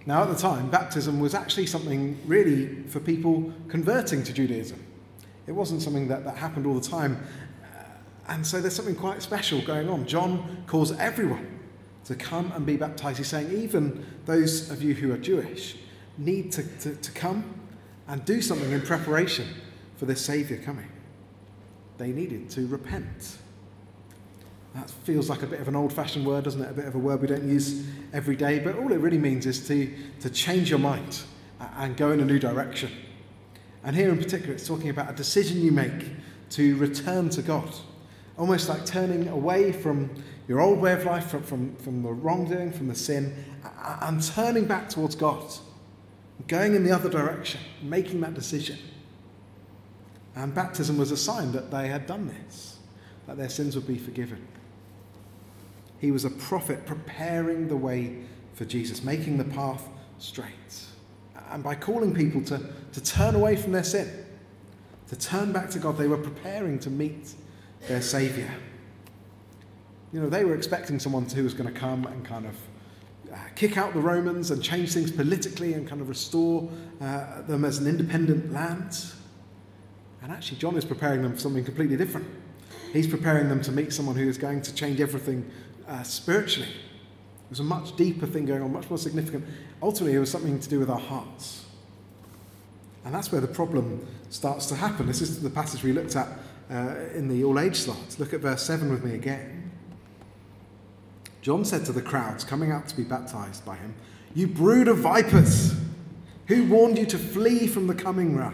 Now, 0.05 0.23
at 0.23 0.29
the 0.29 0.35
time, 0.35 0.69
baptism 0.69 1.19
was 1.19 1.33
actually 1.33 1.67
something 1.67 2.17
really 2.25 2.83
for 2.83 2.99
people 2.99 3.53
converting 3.67 4.23
to 4.23 4.33
Judaism. 4.33 4.83
It 5.45 5.51
wasn't 5.51 5.81
something 5.81 6.07
that, 6.07 6.23
that 6.25 6.37
happened 6.37 6.65
all 6.65 6.73
the 6.73 6.87
time. 6.87 7.21
Uh, 7.63 7.83
and 8.29 8.45
so 8.45 8.61
there's 8.61 8.75
something 8.75 8.95
quite 8.95 9.21
special 9.21 9.61
going 9.61 9.89
on. 9.89 10.07
John 10.07 10.63
calls 10.67 10.91
everyone 10.93 11.59
to 12.05 12.15
come 12.15 12.51
and 12.53 12.65
be 12.65 12.77
baptized. 12.77 13.17
He's 13.17 13.27
saying, 13.27 13.51
even 13.51 14.05
those 14.25 14.69
of 14.71 14.81
you 14.81 14.93
who 14.93 15.11
are 15.13 15.17
Jewish 15.17 15.75
need 16.17 16.51
to, 16.53 16.63
to, 16.79 16.95
to 16.95 17.11
come 17.11 17.43
and 18.07 18.23
do 18.25 18.41
something 18.41 18.71
in 18.71 18.81
preparation 18.81 19.47
for 19.97 20.05
this 20.05 20.23
Saviour 20.23 20.59
coming. 20.59 20.89
They 21.97 22.11
needed 22.11 22.49
to 22.51 22.65
repent. 22.67 23.37
That 24.75 24.89
feels 24.89 25.29
like 25.29 25.41
a 25.41 25.47
bit 25.47 25.59
of 25.59 25.67
an 25.67 25.75
old 25.75 25.91
fashioned 25.91 26.25
word, 26.25 26.43
doesn't 26.43 26.61
it? 26.61 26.69
A 26.69 26.73
bit 26.73 26.85
of 26.85 26.95
a 26.95 26.99
word 26.99 27.21
we 27.21 27.27
don't 27.27 27.47
use 27.47 27.85
every 28.13 28.35
day, 28.35 28.59
but 28.59 28.75
all 28.75 28.91
it 28.91 28.99
really 28.99 29.17
means 29.17 29.45
is 29.45 29.67
to, 29.67 29.91
to 30.19 30.29
change 30.29 30.69
your 30.69 30.79
mind 30.79 31.21
uh, 31.59 31.67
and 31.77 31.97
go 31.97 32.11
in 32.11 32.19
a 32.19 32.25
new 32.25 32.39
direction. 32.39 32.91
And 33.83 33.95
here 33.95 34.09
in 34.09 34.17
particular, 34.17 34.53
it's 34.53 34.67
talking 34.67 34.89
about 34.89 35.09
a 35.09 35.15
decision 35.15 35.61
you 35.61 35.71
make 35.71 36.05
to 36.51 36.75
return 36.77 37.29
to 37.29 37.41
God, 37.41 37.69
almost 38.37 38.69
like 38.69 38.85
turning 38.85 39.27
away 39.27 39.71
from 39.71 40.09
your 40.47 40.59
old 40.61 40.79
way 40.79 40.93
of 40.93 41.05
life, 41.05 41.27
from, 41.27 41.43
from, 41.43 41.75
from 41.77 42.03
the 42.03 42.11
wrongdoing, 42.11 42.71
from 42.71 42.87
the 42.87 42.95
sin, 42.95 43.33
and 44.01 44.21
turning 44.21 44.65
back 44.65 44.89
towards 44.89 45.15
God, 45.15 45.43
going 46.47 46.75
in 46.75 46.83
the 46.83 46.91
other 46.91 47.09
direction, 47.09 47.59
making 47.81 48.21
that 48.21 48.33
decision. 48.33 48.77
And 50.35 50.53
baptism 50.53 50.97
was 50.97 51.11
a 51.11 51.17
sign 51.17 51.51
that 51.53 51.71
they 51.71 51.87
had 51.87 52.05
done 52.07 52.27
this, 52.27 52.77
that 53.27 53.37
their 53.37 53.49
sins 53.49 53.75
would 53.75 53.87
be 53.87 53.97
forgiven. 53.97 54.45
He 55.99 56.11
was 56.11 56.25
a 56.25 56.29
prophet 56.29 56.85
preparing 56.85 57.67
the 57.67 57.75
way 57.75 58.17
for 58.53 58.65
Jesus, 58.65 59.03
making 59.03 59.37
the 59.37 59.43
path 59.43 59.87
straight. 60.17 60.83
And 61.51 61.63
by 61.63 61.75
calling 61.75 62.13
people 62.13 62.43
to, 62.45 62.61
to 62.93 63.03
turn 63.03 63.35
away 63.35 63.55
from 63.55 63.71
their 63.71 63.83
sin, 63.83 64.25
to 65.07 65.17
turn 65.17 65.51
back 65.51 65.69
to 65.71 65.79
God, 65.79 65.97
they 65.97 66.07
were 66.07 66.17
preparing 66.17 66.79
to 66.79 66.89
meet 66.89 67.33
their 67.87 68.01
Saviour. 68.01 68.49
You 70.13 70.21
know, 70.21 70.29
they 70.29 70.45
were 70.45 70.55
expecting 70.55 70.99
someone 70.99 71.25
who 71.25 71.43
was 71.43 71.53
going 71.53 71.71
to 71.71 71.79
come 71.79 72.05
and 72.05 72.23
kind 72.25 72.45
of 72.45 72.55
uh, 73.33 73.37
kick 73.55 73.77
out 73.77 73.93
the 73.93 73.99
Romans 73.99 74.51
and 74.51 74.63
change 74.63 74.93
things 74.93 75.11
politically 75.11 75.73
and 75.73 75.87
kind 75.87 76.01
of 76.01 76.09
restore 76.09 76.69
uh, 77.01 77.41
them 77.43 77.63
as 77.65 77.77
an 77.77 77.87
independent 77.87 78.51
land. 78.51 79.05
And 80.21 80.31
actually, 80.31 80.57
John 80.57 80.75
is 80.77 80.85
preparing 80.85 81.21
them 81.21 81.33
for 81.33 81.39
something 81.39 81.63
completely 81.63 81.95
different. 81.95 82.27
He's 82.91 83.07
preparing 83.07 83.49
them 83.49 83.61
to 83.61 83.71
meet 83.71 83.93
someone 83.93 84.15
who 84.15 84.27
is 84.27 84.37
going 84.37 84.61
to 84.63 84.73
change 84.73 84.99
everything 84.99 85.49
uh, 85.89 86.03
spiritually. 86.03 86.69
It 86.69 87.49
was 87.49 87.59
a 87.59 87.63
much 87.63 87.95
deeper 87.95 88.27
thing 88.27 88.45
going 88.45 88.61
on, 88.61 88.71
much 88.71 88.89
more 88.89 88.99
significant. 88.99 89.43
Ultimately, 89.81 90.15
it 90.15 90.19
was 90.19 90.29
something 90.29 90.59
to 90.59 90.69
do 90.69 90.79
with 90.79 90.89
our 90.89 90.99
hearts. 90.99 91.65
And 93.03 93.13
that's 93.13 93.31
where 93.31 93.41
the 93.41 93.47
problem 93.47 94.05
starts 94.29 94.67
to 94.67 94.75
happen. 94.75 95.07
This 95.07 95.21
is 95.21 95.41
the 95.41 95.49
passage 95.49 95.83
we 95.83 95.93
looked 95.93 96.15
at 96.15 96.27
uh, 96.69 96.95
in 97.15 97.27
the 97.27 97.43
all 97.43 97.59
age 97.59 97.77
slides. 97.77 98.19
Look 98.19 98.33
at 98.33 98.41
verse 98.41 98.61
7 98.61 98.91
with 98.91 99.03
me 99.03 99.15
again. 99.15 99.71
John 101.41 101.65
said 101.65 101.85
to 101.85 101.91
the 101.91 102.01
crowds 102.01 102.43
coming 102.43 102.71
out 102.71 102.87
to 102.89 102.95
be 102.95 103.03
baptized 103.03 103.65
by 103.65 103.77
him, 103.77 103.95
You 104.35 104.45
brood 104.47 104.87
of 104.87 104.99
vipers, 104.99 105.73
who 106.47 106.65
warned 106.65 106.99
you 106.99 107.05
to 107.07 107.17
flee 107.17 107.65
from 107.65 107.87
the 107.87 107.95
coming 107.95 108.37
wrath? 108.37 108.53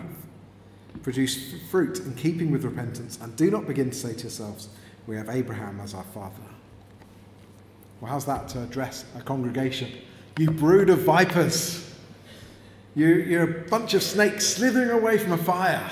Produce 1.03 1.53
fruit 1.69 1.99
in 1.99 2.13
keeping 2.13 2.51
with 2.51 2.63
repentance, 2.63 3.19
and 3.21 3.35
do 3.35 3.51
not 3.51 3.67
begin 3.67 3.89
to 3.89 3.95
say 3.95 4.13
to 4.13 4.21
yourselves, 4.21 4.69
We 5.07 5.17
have 5.17 5.29
Abraham 5.29 5.79
as 5.81 5.93
our 5.93 6.03
father. 6.05 6.54
Well, 8.05 8.13
how's 8.13 8.25
that 8.25 8.47
to 8.49 8.61
address 8.61 9.03
a 9.17 9.21
congregation? 9.23 9.91
You 10.37 10.51
brood 10.51 10.91
of 10.91 10.99
vipers. 10.99 11.91
You, 12.93 13.07
you're 13.07 13.63
a 13.63 13.67
bunch 13.67 13.95
of 13.95 14.03
snakes 14.03 14.45
slithering 14.45 14.91
away 14.91 15.17
from 15.17 15.31
a 15.31 15.39
fire. 15.39 15.89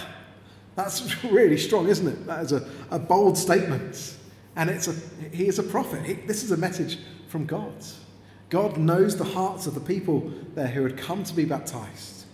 That's 0.76 1.24
really 1.24 1.58
strong, 1.58 1.90
isn't 1.90 2.08
it? 2.08 2.28
That 2.28 2.44
is 2.44 2.52
a, 2.52 2.70
a 2.92 3.00
bold 3.00 3.36
statement. 3.36 4.16
And 4.56 4.70
it's 4.70 4.88
a, 4.88 4.94
he 5.32 5.48
is 5.48 5.58
a 5.58 5.64
prophet. 5.64 6.06
He, 6.06 6.14
this 6.14 6.44
is 6.44 6.52
a 6.52 6.58
message 6.58 7.00
from 7.30 7.48
God. 7.48 7.74
God 8.52 8.78
knows 8.78 9.18
the 9.18 9.24
hearts 9.24 9.66
of 9.66 9.74
the 9.74 9.82
people 9.82 10.32
there 10.54 10.68
who 10.68 10.84
had 10.84 10.96
come 10.96 11.24
to 11.24 11.34
be 11.34 11.46
baptized. 11.46 12.26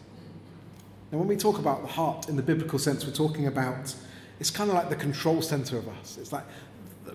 Now, 1.14 1.20
when 1.20 1.28
we 1.30 1.38
talk 1.38 1.58
about 1.58 1.84
the 1.84 1.88
heart 1.94 2.28
in 2.28 2.36
the 2.36 2.44
biblical 2.44 2.80
sense, 2.80 3.06
we're 3.06 3.14
talking 3.14 3.48
about 3.48 3.96
it's 4.42 4.52
kind 4.52 4.70
of 4.70 4.76
like 4.76 4.90
the 4.90 4.98
control 4.98 5.42
center 5.42 5.78
of 5.78 5.88
us. 5.88 6.18
It's 6.18 6.34
like 6.34 6.44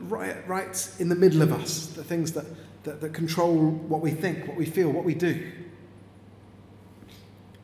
right, 0.03 0.47
right 0.49 0.91
in 0.99 1.09
the 1.09 1.15
middle 1.15 1.43
of 1.43 1.53
us, 1.53 1.89
the 1.89 2.05
things 2.05 2.33
that, 2.33 2.45
that, 2.85 3.01
that 3.01 3.15
control 3.15 3.71
what 3.71 4.01
we 4.01 4.11
think, 4.11 4.47
what 4.47 4.57
we 4.57 4.67
feel, 4.67 4.91
what 4.91 5.05
we 5.05 5.15
do. 5.15 5.51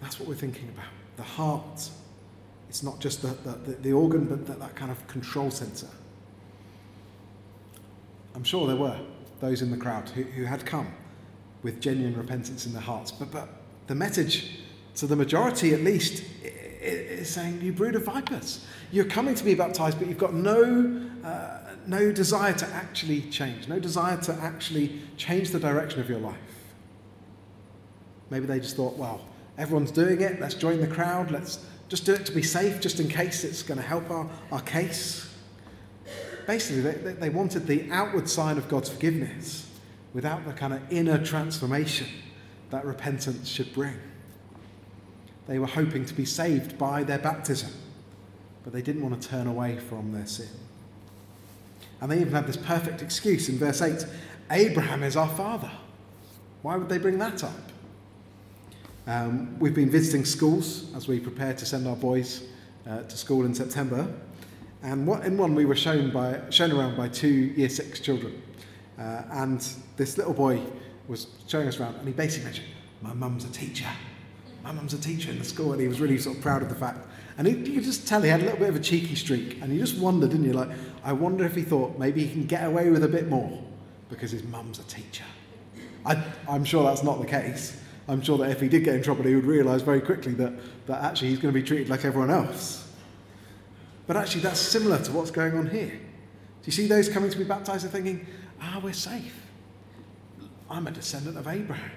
That's 0.01 0.19
what 0.19 0.29
we're 0.29 0.35
thinking 0.35 0.69
about. 0.69 0.89
The 1.17 1.23
heart. 1.23 1.91
It's 2.69 2.83
not 2.83 3.01
just 3.01 3.23
the, 3.23 3.37
the, 3.45 3.73
the 3.73 3.93
organ, 3.93 4.25
but 4.25 4.47
that, 4.47 4.61
that 4.61 4.77
kind 4.77 4.91
of 4.91 5.07
control 5.09 5.51
center. 5.51 5.89
I'm 8.35 8.45
sure 8.45 8.67
there 8.67 8.77
were 8.77 8.99
those 9.41 9.63
in 9.63 9.71
the 9.71 9.77
crowd 9.77 10.09
who, 10.11 10.23
who 10.23 10.45
had 10.45 10.65
come 10.65 10.93
with 11.63 11.81
genuine 11.81 12.17
repentance 12.17 12.67
in 12.67 12.73
their 12.73 12.83
hearts. 12.83 13.11
But, 13.11 13.31
but 13.31 13.49
the 13.87 13.95
message 13.95 14.61
to 14.97 15.07
the 15.07 15.17
majority, 15.17 15.75
at 15.75 15.83
least, 15.83 16.23
is 16.81 17.29
saying, 17.29 17.61
You 17.61 17.73
brood 17.73 17.95
of 17.95 18.05
vipers. 18.05 18.65
You're 18.93 19.05
coming 19.05 19.35
to 19.35 19.45
be 19.45 19.55
baptized, 19.55 19.99
but 19.99 20.09
you've 20.09 20.19
got 20.19 20.35
no, 20.35 21.11
uh, 21.25 21.70
no 21.91 22.13
desire 22.13 22.55
to 22.55 22.67
actually 22.69 23.23
change, 23.23 23.69
no 23.69 23.79
desire 23.79 24.17
to 24.23 24.33
actually 24.35 25.01
change 25.17 25.51
the 25.51 25.61
direction 25.61 26.01
of 26.01 26.09
your 26.09 26.21
life. 26.21 26.37
Maybe 28.31 28.47
they 28.47 28.61
just 28.61 28.77
thought, 28.77 28.97
Well, 28.97 29.21
everyone's 29.59 29.91
doing 29.91 30.21
it. 30.21 30.41
Let's 30.41 30.55
join 30.55 30.81
the 30.81 30.87
crowd. 30.87 31.31
Let's 31.31 31.67
just 31.89 32.07
do 32.07 32.15
it 32.15 32.25
to 32.27 32.33
be 32.33 32.43
safe, 32.43 32.81
just 32.81 33.01
in 33.01 33.09
case 33.09 33.45
it's 33.45 33.63
going 33.63 33.79
to 33.79 33.87
help 33.87 34.11
our, 34.11 34.31
our 34.53 34.63
case 34.63 35.31
basically, 36.51 36.81
they, 36.81 37.13
they 37.13 37.29
wanted 37.29 37.67
the 37.69 37.89
outward 37.93 38.29
sign 38.29 38.59
of 38.59 38.69
God's 38.69 38.89
forgiveness 38.89 39.69
without 40.13 40.45
the 40.45 40.53
kind 40.53 40.75
of 40.75 40.83
inner 40.91 41.25
transformation 41.25 42.09
that 42.71 42.85
repentance 42.85 43.49
should 43.49 43.73
bring. 43.73 43.97
They 45.47 45.61
were 45.61 45.69
hoping 45.69 46.05
to 46.07 46.15
be 46.15 46.25
saved 46.25 46.77
by 46.77 47.05
their 47.05 47.21
baptism, 47.21 47.71
but 48.65 48.73
they 48.73 48.83
didn't 48.83 49.03
want 49.09 49.23
to 49.23 49.29
turn 49.29 49.47
away 49.47 49.79
from 49.79 50.13
their 50.13 50.27
sin. 50.27 50.49
And 52.01 52.11
they 52.11 52.21
even 52.21 52.33
had 52.33 52.47
this 52.47 52.57
perfect 52.57 53.03
excuse 53.03 53.49
in 53.49 53.59
verse 53.59 53.83
8 53.83 54.05
Abraham 54.51 55.03
is 55.03 55.17
our 55.17 55.29
father. 55.29 55.71
Why 56.63 56.77
would 56.77 56.89
they 56.89 56.99
bring 56.99 57.19
that 57.19 57.45
up? 57.45 57.53
Um, 59.07 59.59
we've 59.59 59.75
been 59.75 59.91
visiting 59.91 60.25
schools 60.25 60.95
as 60.95 61.09
we 61.09 61.21
prepare 61.21 61.55
to 61.55 61.67
send 61.67 61.87
our 61.87 61.97
boys 61.97 62.45
uh, 62.89 63.03
to 63.03 63.17
school 63.17 63.45
in 63.45 63.55
September. 63.55 64.13
And 64.83 65.07
what, 65.07 65.25
in 65.25 65.37
one, 65.37 65.55
we 65.55 65.65
were 65.65 65.77
shown, 65.77 66.11
by, 66.11 66.41
shown 66.51 66.73
around 66.73 66.97
by 66.97 67.09
two 67.09 67.29
year 67.29 67.69
six 67.69 68.01
children. 68.01 68.43
Uh, 68.99 69.23
and 69.33 69.67
this 69.97 70.19
little 70.19 70.35
boy 70.35 70.61
was 71.09 71.29
showing 71.47 71.69
us 71.69 71.81
around, 71.81 71.97
and 71.97 72.07
he 72.07 72.13
basically 72.13 72.45
mentioned, 72.45 72.69
My 73.03 73.15
mum's 73.15 73.45
a 73.45 73.51
teacher. 73.51 73.89
My 74.63 74.73
mum's 74.73 74.95
a 74.95 74.99
teacher 74.99 75.31
in 75.31 75.39
the 75.39 75.45
school. 75.45 75.73
And 75.73 75.81
he 75.81 75.89
was 75.89 76.01
really 76.01 76.19
sort 76.19 76.37
of 76.37 76.43
proud 76.43 76.63
of 76.63 76.69
the 76.69 76.75
fact. 76.75 76.99
And 77.39 77.47
he, 77.47 77.55
you 77.55 77.75
could 77.75 77.85
just 77.85 78.07
tell 78.07 78.21
he 78.23 78.29
had 78.29 78.41
a 78.41 78.45
little 78.45 78.59
bit 78.59 78.69
of 78.69 78.77
a 78.77 78.81
cheeky 78.81 79.15
streak. 79.15 79.61
And 79.63 79.73
you 79.73 79.81
just 79.81 79.99
wondered, 79.99 80.31
didn't 80.31 80.47
you? 80.47 80.53
Like, 80.53 80.71
I 81.05 81.13
wonder 81.13 81.45
if 81.45 81.55
he 81.55 81.63
thought 81.63 81.99
maybe 81.99 82.25
he 82.25 82.33
can 82.33 82.47
get 82.47 82.65
away 82.65 82.91
with 82.91 83.05
a 83.05 83.09
bit 83.09 83.29
more 83.29 83.63
because 84.09 84.31
his 84.31 84.43
mum's 84.45 84.79
a 84.79 84.85
teacher. 84.85 85.25
I, 86.05 86.23
I'm 86.49 86.65
sure 86.65 86.85
that's 86.85 87.03
not 87.03 87.21
the 87.21 87.27
case. 87.27 87.81
I'm 88.09 88.21
sure 88.21 88.39
that 88.39 88.51
if 88.51 88.61
he 88.61 88.69
did 88.69 88.85
get 88.85 88.95
in 88.95 89.03
trouble, 89.03 89.25
he 89.25 89.35
would 89.35 89.45
realise 89.45 89.83
very 89.83 90.01
quickly 90.01 90.33
that, 90.35 90.53
that 90.87 91.03
actually 91.03 91.29
he's 91.29 91.39
going 91.39 91.55
to 91.55 91.61
be 91.61 91.67
treated 91.67 91.89
like 91.89 92.05
everyone 92.05 92.31
else. 92.31 92.89
But 94.07 94.17
actually, 94.17 94.41
that's 94.41 94.59
similar 94.59 94.99
to 94.99 95.13
what's 95.13 95.31
going 95.31 95.57
on 95.57 95.69
here. 95.69 95.91
Do 95.91 96.67
you 96.67 96.73
see 96.73 96.89
those 96.89 97.09
coming 97.09 97.31
to 97.31 97.39
be 97.39 97.45
baptized 97.45 97.85
and 97.85 97.93
thinking, 97.93 98.27
ah, 98.61 98.81
we're 98.83 98.93
safe? 98.93 99.47
I'm 100.69 100.87
a 100.87 100.91
descendant 100.91 101.39
of 101.39 101.47
Abraham. 101.47 101.93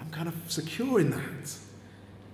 I'm 0.00 0.10
kind 0.10 0.28
of 0.28 0.34
secure 0.46 1.00
in 1.00 1.10
that. 1.10 1.56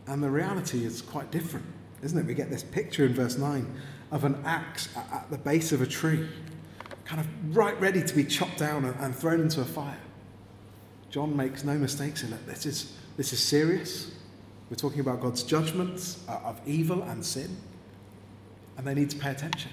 And 0.07 0.23
the 0.23 0.31
reality 0.31 0.85
is 0.85 1.01
quite 1.01 1.31
different, 1.31 1.65
isn't 2.05 2.19
it? 2.19 2.27
We 2.27 2.35
get 2.35 2.51
this 2.51 2.63
picture 2.63 3.05
in 3.07 3.15
verse 3.15 3.39
9 3.39 3.67
of 4.13 4.25
an 4.25 4.41
axe 4.45 4.89
at 4.97 5.27
the 5.31 5.39
base 5.39 5.73
of 5.73 5.81
a 5.81 5.87
tree, 5.87 6.29
kind 7.05 7.21
of 7.21 7.57
right 7.57 7.79
ready 7.81 8.03
to 8.03 8.15
be 8.15 8.25
chopped 8.25 8.59
down 8.59 8.85
and 8.85 9.15
thrown 9.15 9.41
into 9.41 9.61
a 9.61 9.65
fire. 9.65 9.99
John 11.11 11.37
makes 11.37 11.65
no 11.65 11.77
mistakes 11.79 12.23
in 12.23 12.33
it. 12.33 12.47
This 12.47 12.67
is, 12.67 12.93
this 13.17 13.33
is 13.33 13.41
serious. 13.41 14.13
We're 14.69 14.77
talking 14.77 15.01
about 15.01 15.21
God's 15.21 15.43
judgments 15.43 16.25
of 16.29 16.61
evil 16.67 17.03
and 17.03 17.25
sin 17.25 17.57
and 18.77 18.87
they 18.87 18.95
need 18.95 19.11
to 19.11 19.17
pay 19.17 19.31
attention. 19.31 19.71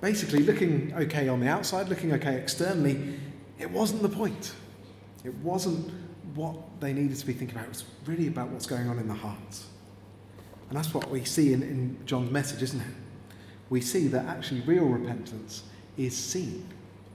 Basically, 0.00 0.40
looking 0.40 0.92
okay 0.94 1.28
on 1.28 1.40
the 1.40 1.48
outside, 1.48 1.88
looking 1.88 2.12
okay 2.12 2.36
externally, 2.36 3.18
it 3.58 3.70
wasn't 3.70 4.02
the 4.02 4.08
point. 4.08 4.52
It 5.24 5.34
wasn't 5.36 5.90
what 6.34 6.80
they 6.80 6.92
needed 6.92 7.16
to 7.16 7.26
be 7.26 7.32
thinking 7.32 7.56
about. 7.56 7.68
It 7.68 7.70
was 7.70 7.84
really 8.04 8.26
about 8.28 8.50
what's 8.50 8.66
going 8.66 8.88
on 8.88 8.98
in 8.98 9.08
the 9.08 9.14
hearts. 9.14 9.66
And 10.68 10.78
that's 10.78 10.92
what 10.92 11.10
we 11.10 11.24
see 11.24 11.52
in, 11.52 11.62
in 11.62 11.98
John's 12.06 12.30
message, 12.30 12.62
isn't 12.62 12.80
it? 12.80 12.86
We 13.70 13.80
see 13.80 14.08
that 14.08 14.26
actually 14.26 14.60
real 14.62 14.84
repentance 14.84 15.64
is 15.96 16.16
seen. 16.16 16.66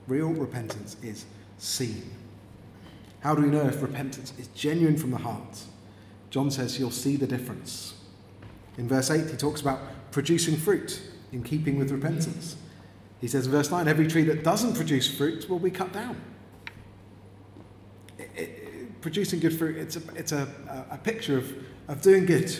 Real 0.06 0.28
repentance 0.28 0.96
is 1.02 1.24
seen. 1.58 2.10
How 3.20 3.34
do 3.34 3.42
we 3.42 3.48
know 3.48 3.66
if 3.66 3.80
repentance 3.80 4.32
is 4.38 4.48
genuine 4.48 4.96
from 4.96 5.10
the 5.10 5.18
heart? 5.18 5.60
John 6.30 6.50
says 6.50 6.78
you'll 6.78 6.90
see 6.90 7.16
the 7.16 7.26
difference. 7.26 7.94
In 8.78 8.88
verse 8.88 9.10
8, 9.10 9.30
he 9.30 9.36
talks 9.36 9.60
about 9.60 9.80
producing 10.10 10.56
fruit 10.56 11.00
in 11.30 11.42
keeping 11.42 11.78
with 11.78 11.90
repentance. 11.90 12.56
He 13.20 13.28
says 13.28 13.46
in 13.46 13.52
verse 13.52 13.70
9, 13.70 13.86
every 13.86 14.08
tree 14.08 14.24
that 14.24 14.42
doesn't 14.42 14.74
produce 14.74 15.14
fruit 15.14 15.48
will 15.48 15.58
be 15.58 15.70
cut 15.70 15.92
down. 15.92 16.20
It, 18.18 18.30
it, 18.34 19.00
producing 19.00 19.40
good 19.40 19.56
fruit, 19.56 19.76
it's, 19.76 19.96
a, 19.96 20.02
it's 20.16 20.32
a, 20.32 20.48
a 20.90 20.98
picture 20.98 21.38
of, 21.38 21.52
of 21.88 22.02
doing 22.02 22.26
good, 22.26 22.50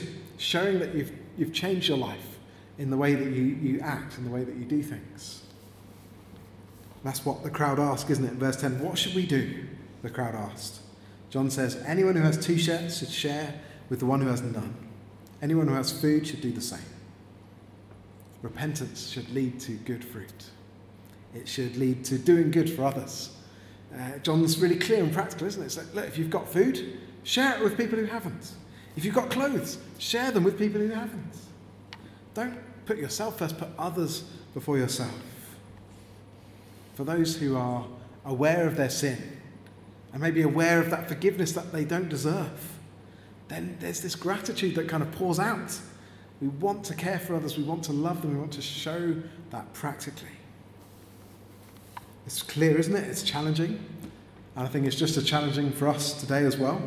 showing 0.43 0.79
that 0.81 0.95
you've, 0.95 1.13
you've 1.37 1.53
changed 1.53 1.89
your 1.89 1.99
life 1.99 2.39
in 2.79 2.91
the 2.91 2.97
way 2.97 3.15
that 3.15 3.33
you, 3.33 3.43
you 3.43 3.81
act, 3.81 4.19
in 4.19 4.25
the 4.25 4.31
way 4.31 4.45
that 4.45 4.57
you 4.57 4.65
do 4.65 4.83
things. 4.83 5.43
That's 7.05 7.25
what 7.25 7.43
the 7.43 7.51
crowd 7.51 7.79
asked, 7.79 8.11
isn't 8.11 8.25
it? 8.25 8.33
In 8.33 8.39
verse 8.39 8.61
10, 8.61 8.81
what 8.81 8.99
should 8.99 9.15
we 9.15 9.27
do? 9.27 9.67
The 10.03 10.11
crowd 10.11 10.35
asked. 10.35 10.81
John 11.31 11.51
says, 11.51 11.83
anyone 11.87 12.15
who 12.15 12.23
has 12.23 12.45
two 12.45 12.59
shirts 12.59 12.99
should 12.99 13.11
share 13.11 13.55
with 13.89 14.01
the 14.01 14.07
one 14.07 14.21
who 14.21 14.29
has 14.29 14.43
none. 14.43 14.75
Anyone 15.41 15.69
who 15.69 15.75
has 15.75 15.93
food 15.93 16.27
should 16.27 16.41
do 16.41 16.53
the 16.53 16.61
same. 16.61 16.81
Repentance 18.43 19.09
should 19.09 19.31
lead 19.31 19.61
to 19.61 19.73
good 19.73 20.05
fruit. 20.05 20.51
It 21.35 21.49
should 21.49 21.77
lead 21.77 22.05
to 22.07 22.19
doing 22.19 22.51
good 22.51 22.71
for 22.71 22.85
others. 22.85 23.37
Uh, 23.95 24.19
John's 24.19 24.59
really 24.59 24.77
clear 24.77 25.03
and 25.03 25.13
practical, 25.13 25.47
isn't 25.47 25.63
it? 25.63 25.67
It's 25.67 25.77
like, 25.77 25.95
look, 25.95 26.07
if 26.07 26.19
you've 26.19 26.31
got 26.31 26.49
food, 26.49 26.99
share 27.25 27.57
it 27.57 27.63
with 27.63 27.77
people 27.77 27.99
who 27.99 28.07
haven't. 28.07 28.53
If 28.97 29.05
you've 29.05 29.15
got 29.15 29.31
clothes, 29.31 29.79
share 29.99 30.31
them 30.31 30.45
with 30.45 30.59
people 30.59 30.81
who 30.81 30.91
haven't. 30.91 31.37
Don't 32.35 32.59
put 32.87 32.99
yourself 32.99 33.39
first, 33.39 33.59
put 33.59 33.69
others 33.79 34.25
before 34.55 34.79
yourself. 34.79 35.21
For 36.95 37.05
those 37.05 37.37
who 37.37 37.57
are 37.57 37.87
aware 38.25 38.67
of 38.67 38.77
their 38.77 38.91
sin 38.91 39.41
and 40.13 40.21
maybe 40.21 40.43
aware 40.43 40.79
of 40.79 40.91
that 40.91 41.09
forgiveness 41.09 41.53
that 41.53 41.73
they 41.73 41.85
don't 41.85 42.09
deserve, 42.09 42.73
then 43.49 43.77
there's 43.81 44.01
this 44.01 44.15
gratitude 44.15 44.75
that 44.75 44.89
kind 44.89 45.03
of 45.03 45.11
pours 45.13 45.39
out. 45.39 45.79
We 46.41 46.49
want 46.49 46.85
to 46.85 46.95
care 46.95 47.19
for 47.19 47.35
others, 47.35 47.57
we 47.57 47.65
want 47.65 47.85
to 47.85 47.93
love 47.93 48.21
them, 48.21 48.35
we 48.35 48.41
want 48.41 48.53
to 48.55 48.63
show 48.63 49.15
that 49.51 49.73
practically. 49.73 50.29
It's 52.27 52.43
clear, 52.43 52.79
isn't 52.79 52.95
it? 52.95 53.09
It's 53.09 53.23
challenging. 53.23 53.85
And 54.55 54.67
I 54.67 54.69
think 54.69 54.87
it's 54.87 54.97
just 54.97 55.17
as 55.17 55.25
challenging 55.25 55.73
for 55.73 55.89
us 55.89 56.21
today 56.21 56.45
as 56.45 56.57
well. 56.57 56.81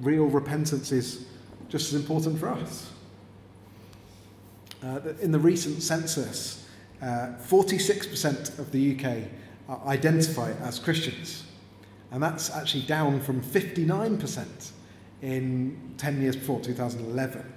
Real 0.00 0.26
repentance 0.26 0.92
is 0.92 1.26
just 1.68 1.92
as 1.92 2.00
important 2.00 2.38
for 2.38 2.48
us. 2.48 2.90
Uh, 4.82 5.00
in 5.20 5.32
the 5.32 5.38
recent 5.38 5.82
census, 5.82 6.68
uh, 7.00 7.32
46% 7.48 8.58
of 8.58 8.70
the 8.70 8.94
UK 8.94 9.28
identify 9.86 10.52
as 10.62 10.78
Christians. 10.78 11.44
And 12.10 12.22
that's 12.22 12.50
actually 12.50 12.82
down 12.82 13.20
from 13.20 13.42
59% 13.42 14.70
in 15.22 15.94
10 15.96 16.20
years 16.20 16.36
before, 16.36 16.60
2011. 16.60 17.52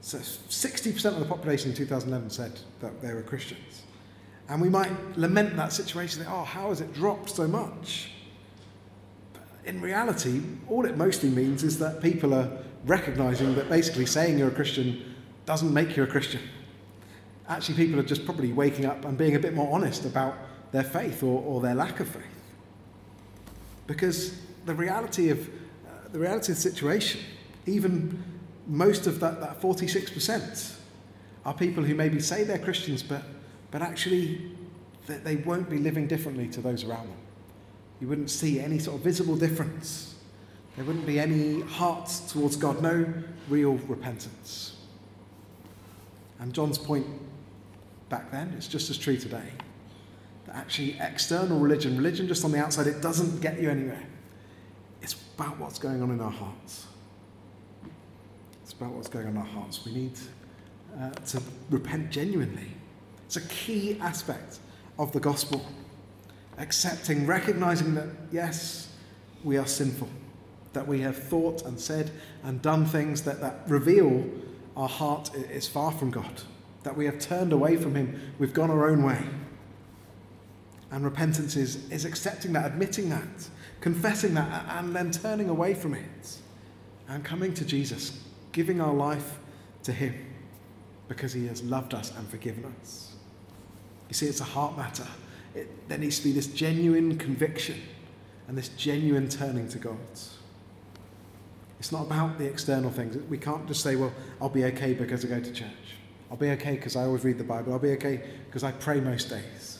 So 0.00 0.18
60% 0.18 1.04
of 1.06 1.20
the 1.20 1.24
population 1.24 1.70
in 1.70 1.76
2011 1.76 2.30
said 2.30 2.58
that 2.80 3.00
they 3.00 3.12
were 3.14 3.22
Christians. 3.22 3.82
And 4.48 4.60
we 4.60 4.68
might 4.68 4.92
lament 5.16 5.56
that 5.56 5.72
situation, 5.72 6.24
oh, 6.28 6.44
how 6.44 6.68
has 6.68 6.80
it 6.80 6.92
dropped 6.92 7.30
so 7.30 7.48
much? 7.48 8.10
In 9.66 9.80
reality, 9.80 10.40
all 10.68 10.86
it 10.86 10.96
mostly 10.96 11.28
means 11.28 11.64
is 11.64 11.78
that 11.80 12.00
people 12.00 12.32
are 12.32 12.48
recognizing 12.84 13.56
that 13.56 13.68
basically 13.68 14.06
saying 14.06 14.38
you're 14.38 14.48
a 14.48 14.54
Christian 14.54 15.14
doesn't 15.44 15.74
make 15.74 15.96
you 15.96 16.04
a 16.04 16.06
Christian. 16.06 16.40
Actually, 17.48 17.74
people 17.74 17.98
are 17.98 18.04
just 18.04 18.24
probably 18.24 18.52
waking 18.52 18.86
up 18.86 19.04
and 19.04 19.18
being 19.18 19.34
a 19.34 19.40
bit 19.40 19.54
more 19.54 19.72
honest 19.74 20.04
about 20.04 20.36
their 20.70 20.84
faith 20.84 21.22
or, 21.22 21.42
or 21.42 21.60
their 21.60 21.74
lack 21.74 21.98
of 21.98 22.08
faith. 22.08 22.22
Because 23.88 24.40
the 24.66 24.74
reality 24.74 25.30
of 25.30 25.48
uh, 25.48 26.08
the 26.12 26.18
reality 26.18 26.52
of 26.52 26.58
the 26.58 26.62
situation, 26.62 27.20
even 27.66 28.22
most 28.66 29.06
of 29.06 29.20
that, 29.20 29.40
that 29.40 29.60
46% 29.60 30.76
are 31.44 31.54
people 31.54 31.84
who 31.84 31.94
maybe 31.94 32.20
say 32.20 32.42
they're 32.44 32.58
Christians, 32.58 33.02
but, 33.02 33.22
but 33.70 33.82
actually 33.82 34.50
they, 35.06 35.18
they 35.18 35.36
won't 35.36 35.70
be 35.70 35.78
living 35.78 36.08
differently 36.08 36.48
to 36.48 36.60
those 36.60 36.84
around 36.84 37.08
them. 37.08 37.18
You 38.00 38.08
wouldn't 38.08 38.30
see 38.30 38.60
any 38.60 38.78
sort 38.78 38.98
of 38.98 39.02
visible 39.02 39.36
difference. 39.36 40.14
There 40.76 40.84
wouldn't 40.84 41.06
be 41.06 41.18
any 41.18 41.62
hearts 41.62 42.32
towards 42.32 42.56
God, 42.56 42.82
no 42.82 43.12
real 43.48 43.74
repentance. 43.88 44.76
And 46.38 46.52
John's 46.52 46.76
point 46.76 47.06
back 48.08 48.30
then 48.30 48.48
is 48.50 48.68
just 48.68 48.90
as 48.90 48.98
true 48.98 49.16
today. 49.16 49.50
That 50.46 50.56
actually, 50.56 50.96
external 51.00 51.58
religion, 51.58 51.96
religion 51.96 52.28
just 52.28 52.44
on 52.44 52.52
the 52.52 52.58
outside, 52.58 52.86
it 52.86 53.00
doesn't 53.00 53.40
get 53.40 53.60
you 53.60 53.70
anywhere. 53.70 54.02
It's 55.00 55.16
about 55.34 55.58
what's 55.58 55.78
going 55.78 56.02
on 56.02 56.10
in 56.10 56.20
our 56.20 56.30
hearts. 56.30 56.86
It's 58.62 58.72
about 58.72 58.92
what's 58.92 59.08
going 59.08 59.26
on 59.26 59.32
in 59.32 59.38
our 59.38 59.46
hearts. 59.46 59.84
We 59.86 59.92
need 59.92 60.18
uh, 61.00 61.10
to 61.10 61.42
repent 61.70 62.10
genuinely. 62.10 62.68
It's 63.24 63.36
a 63.36 63.48
key 63.48 63.98
aspect 64.00 64.58
of 64.98 65.12
the 65.12 65.20
gospel. 65.20 65.64
Accepting, 66.58 67.26
recognizing 67.26 67.94
that, 67.94 68.08
yes, 68.32 68.92
we 69.44 69.58
are 69.58 69.66
sinful, 69.66 70.08
that 70.72 70.86
we 70.86 71.00
have 71.00 71.16
thought 71.16 71.64
and 71.64 71.78
said 71.78 72.10
and 72.42 72.62
done 72.62 72.86
things 72.86 73.22
that, 73.22 73.40
that 73.40 73.60
reveal 73.68 74.24
our 74.76 74.88
heart 74.88 75.34
is 75.34 75.68
far 75.68 75.92
from 75.92 76.10
God, 76.10 76.42
that 76.82 76.96
we 76.96 77.06
have 77.06 77.18
turned 77.18 77.52
away 77.52 77.76
from 77.76 77.94
Him, 77.94 78.20
we've 78.38 78.54
gone 78.54 78.70
our 78.70 78.88
own 78.88 79.02
way. 79.02 79.22
And 80.90 81.04
repentance 81.04 81.56
is, 81.56 81.90
is 81.90 82.04
accepting 82.04 82.52
that, 82.52 82.66
admitting 82.66 83.08
that, 83.10 83.48
confessing 83.80 84.34
that, 84.34 84.64
and 84.78 84.94
then 84.94 85.10
turning 85.10 85.48
away 85.48 85.74
from 85.74 85.94
it 85.94 86.38
and 87.08 87.24
coming 87.24 87.54
to 87.54 87.64
Jesus, 87.64 88.22
giving 88.52 88.80
our 88.80 88.94
life 88.94 89.38
to 89.82 89.92
Him 89.92 90.14
because 91.08 91.32
He 91.32 91.46
has 91.46 91.62
loved 91.62 91.94
us 91.94 92.12
and 92.16 92.28
forgiven 92.28 92.72
us. 92.80 93.14
You 94.08 94.14
see, 94.14 94.26
it's 94.26 94.40
a 94.40 94.44
heart 94.44 94.76
matter. 94.76 95.06
It, 95.56 95.88
there 95.88 95.98
needs 95.98 96.18
to 96.18 96.24
be 96.24 96.32
this 96.32 96.46
genuine 96.46 97.16
conviction 97.16 97.82
and 98.46 98.56
this 98.56 98.68
genuine 98.70 99.28
turning 99.28 99.68
to 99.68 99.78
God. 99.78 99.96
It's 101.78 101.92
not 101.92 102.06
about 102.06 102.38
the 102.38 102.46
external 102.46 102.90
things. 102.90 103.16
We 103.28 103.38
can't 103.38 103.66
just 103.66 103.82
say, 103.82 103.96
well, 103.96 104.12
I'll 104.40 104.48
be 104.48 104.64
okay 104.64 104.94
because 104.94 105.24
I 105.24 105.28
go 105.28 105.40
to 105.40 105.52
church. 105.52 105.70
I'll 106.30 106.36
be 106.36 106.50
okay 106.50 106.76
because 106.76 106.96
I 106.96 107.04
always 107.04 107.24
read 107.24 107.38
the 107.38 107.44
Bible. 107.44 107.72
I'll 107.72 107.78
be 107.78 107.92
okay 107.92 108.22
because 108.46 108.64
I 108.64 108.72
pray 108.72 109.00
most 109.00 109.30
days. 109.30 109.78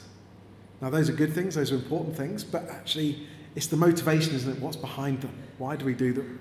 Now, 0.80 0.90
those 0.90 1.08
are 1.08 1.14
good 1.14 1.32
things, 1.32 1.54
those 1.54 1.72
are 1.72 1.76
important 1.76 2.16
things, 2.16 2.44
but 2.44 2.68
actually, 2.68 3.26
it's 3.54 3.66
the 3.66 3.76
motivation, 3.76 4.34
isn't 4.34 4.56
it? 4.56 4.60
What's 4.60 4.76
behind 4.76 5.22
them? 5.22 5.32
Why 5.58 5.76
do 5.76 5.86
we 5.86 5.94
do 5.94 6.12
them? 6.12 6.38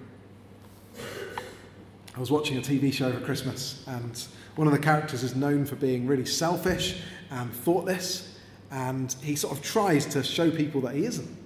I 2.16 2.20
was 2.20 2.32
watching 2.32 2.58
a 2.58 2.62
TV 2.62 2.94
show 2.94 3.08
over 3.08 3.20
Christmas, 3.22 3.84
and 3.88 4.22
one 4.56 4.68
of 4.68 4.74
the 4.74 4.80
characters 4.80 5.24
is 5.24 5.36
known 5.36 5.66
for 5.66 5.76
being 5.76 6.06
really 6.06 6.26
selfish 6.26 7.02
and 7.30 7.52
thoughtless, 7.52 8.35
and 8.72 9.16
he 9.22 9.36
sort 9.36 9.58
of 9.58 9.64
tries 9.64 10.06
to 10.08 10.24
show 10.24 10.52
people 10.52 10.82
that 10.82 10.96
he 10.96 11.06
isn't. 11.06 11.38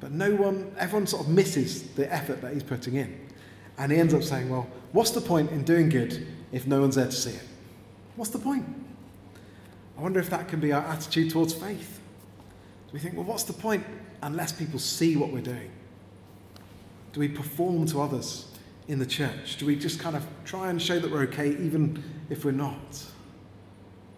But 0.00 0.12
no 0.12 0.34
one, 0.34 0.74
everyone 0.78 1.06
sort 1.06 1.24
of 1.24 1.28
misses 1.28 1.82
the 1.94 2.12
effort 2.12 2.40
that 2.42 2.52
he's 2.52 2.62
putting 2.62 2.96
in. 2.96 3.18
And 3.78 3.92
he 3.92 3.98
ends 3.98 4.14
up 4.14 4.22
saying, 4.22 4.48
Well, 4.48 4.68
what's 4.92 5.10
the 5.10 5.20
point 5.20 5.50
in 5.50 5.64
doing 5.64 5.88
good 5.88 6.26
if 6.52 6.66
no 6.66 6.80
one's 6.80 6.96
there 6.96 7.06
to 7.06 7.12
see 7.12 7.30
it? 7.30 7.44
What's 8.16 8.30
the 8.30 8.38
point? 8.38 8.66
I 9.98 10.02
wonder 10.02 10.20
if 10.20 10.30
that 10.30 10.48
can 10.48 10.60
be 10.60 10.72
our 10.72 10.82
attitude 10.82 11.30
towards 11.30 11.54
faith. 11.54 12.00
Do 12.86 12.92
we 12.92 12.98
think, 12.98 13.14
well, 13.14 13.24
what's 13.24 13.44
the 13.44 13.52
point 13.52 13.84
unless 14.22 14.52
people 14.52 14.78
see 14.78 15.16
what 15.16 15.30
we're 15.30 15.40
doing? 15.40 15.70
Do 17.12 17.20
we 17.20 17.28
perform 17.28 17.86
to 17.86 18.00
others 18.00 18.46
in 18.88 18.98
the 18.98 19.06
church? 19.06 19.56
Do 19.56 19.66
we 19.66 19.76
just 19.76 19.98
kind 19.98 20.16
of 20.16 20.26
try 20.44 20.70
and 20.70 20.80
show 20.80 20.98
that 20.98 21.10
we're 21.10 21.22
okay 21.22 21.48
even 21.48 22.02
if 22.28 22.44
we're 22.44 22.52
not? 22.52 23.04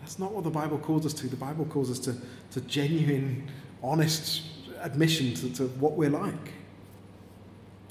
That's 0.08 0.18
not 0.18 0.32
what 0.32 0.42
the 0.42 0.50
Bible 0.50 0.78
calls 0.78 1.04
us 1.04 1.12
to. 1.12 1.26
The 1.26 1.36
Bible 1.36 1.66
calls 1.66 1.90
us 1.90 1.98
to, 1.98 2.16
to 2.52 2.62
genuine, 2.62 3.46
honest 3.82 4.42
admission 4.80 5.34
to, 5.34 5.52
to 5.56 5.66
what 5.80 5.98
we're 5.98 6.08
like. 6.08 6.54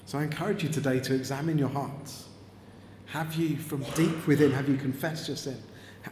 So 0.07 0.17
I 0.17 0.23
encourage 0.23 0.63
you 0.63 0.69
today 0.69 0.99
to 1.01 1.13
examine 1.13 1.59
your 1.59 1.69
hearts. 1.69 2.27
Have 3.05 3.35
you, 3.35 3.55
from 3.55 3.83
deep 3.93 4.25
within, 4.25 4.51
have 4.51 4.67
you 4.67 4.77
confessed 4.77 5.27
your 5.27 5.37
sin? 5.37 5.61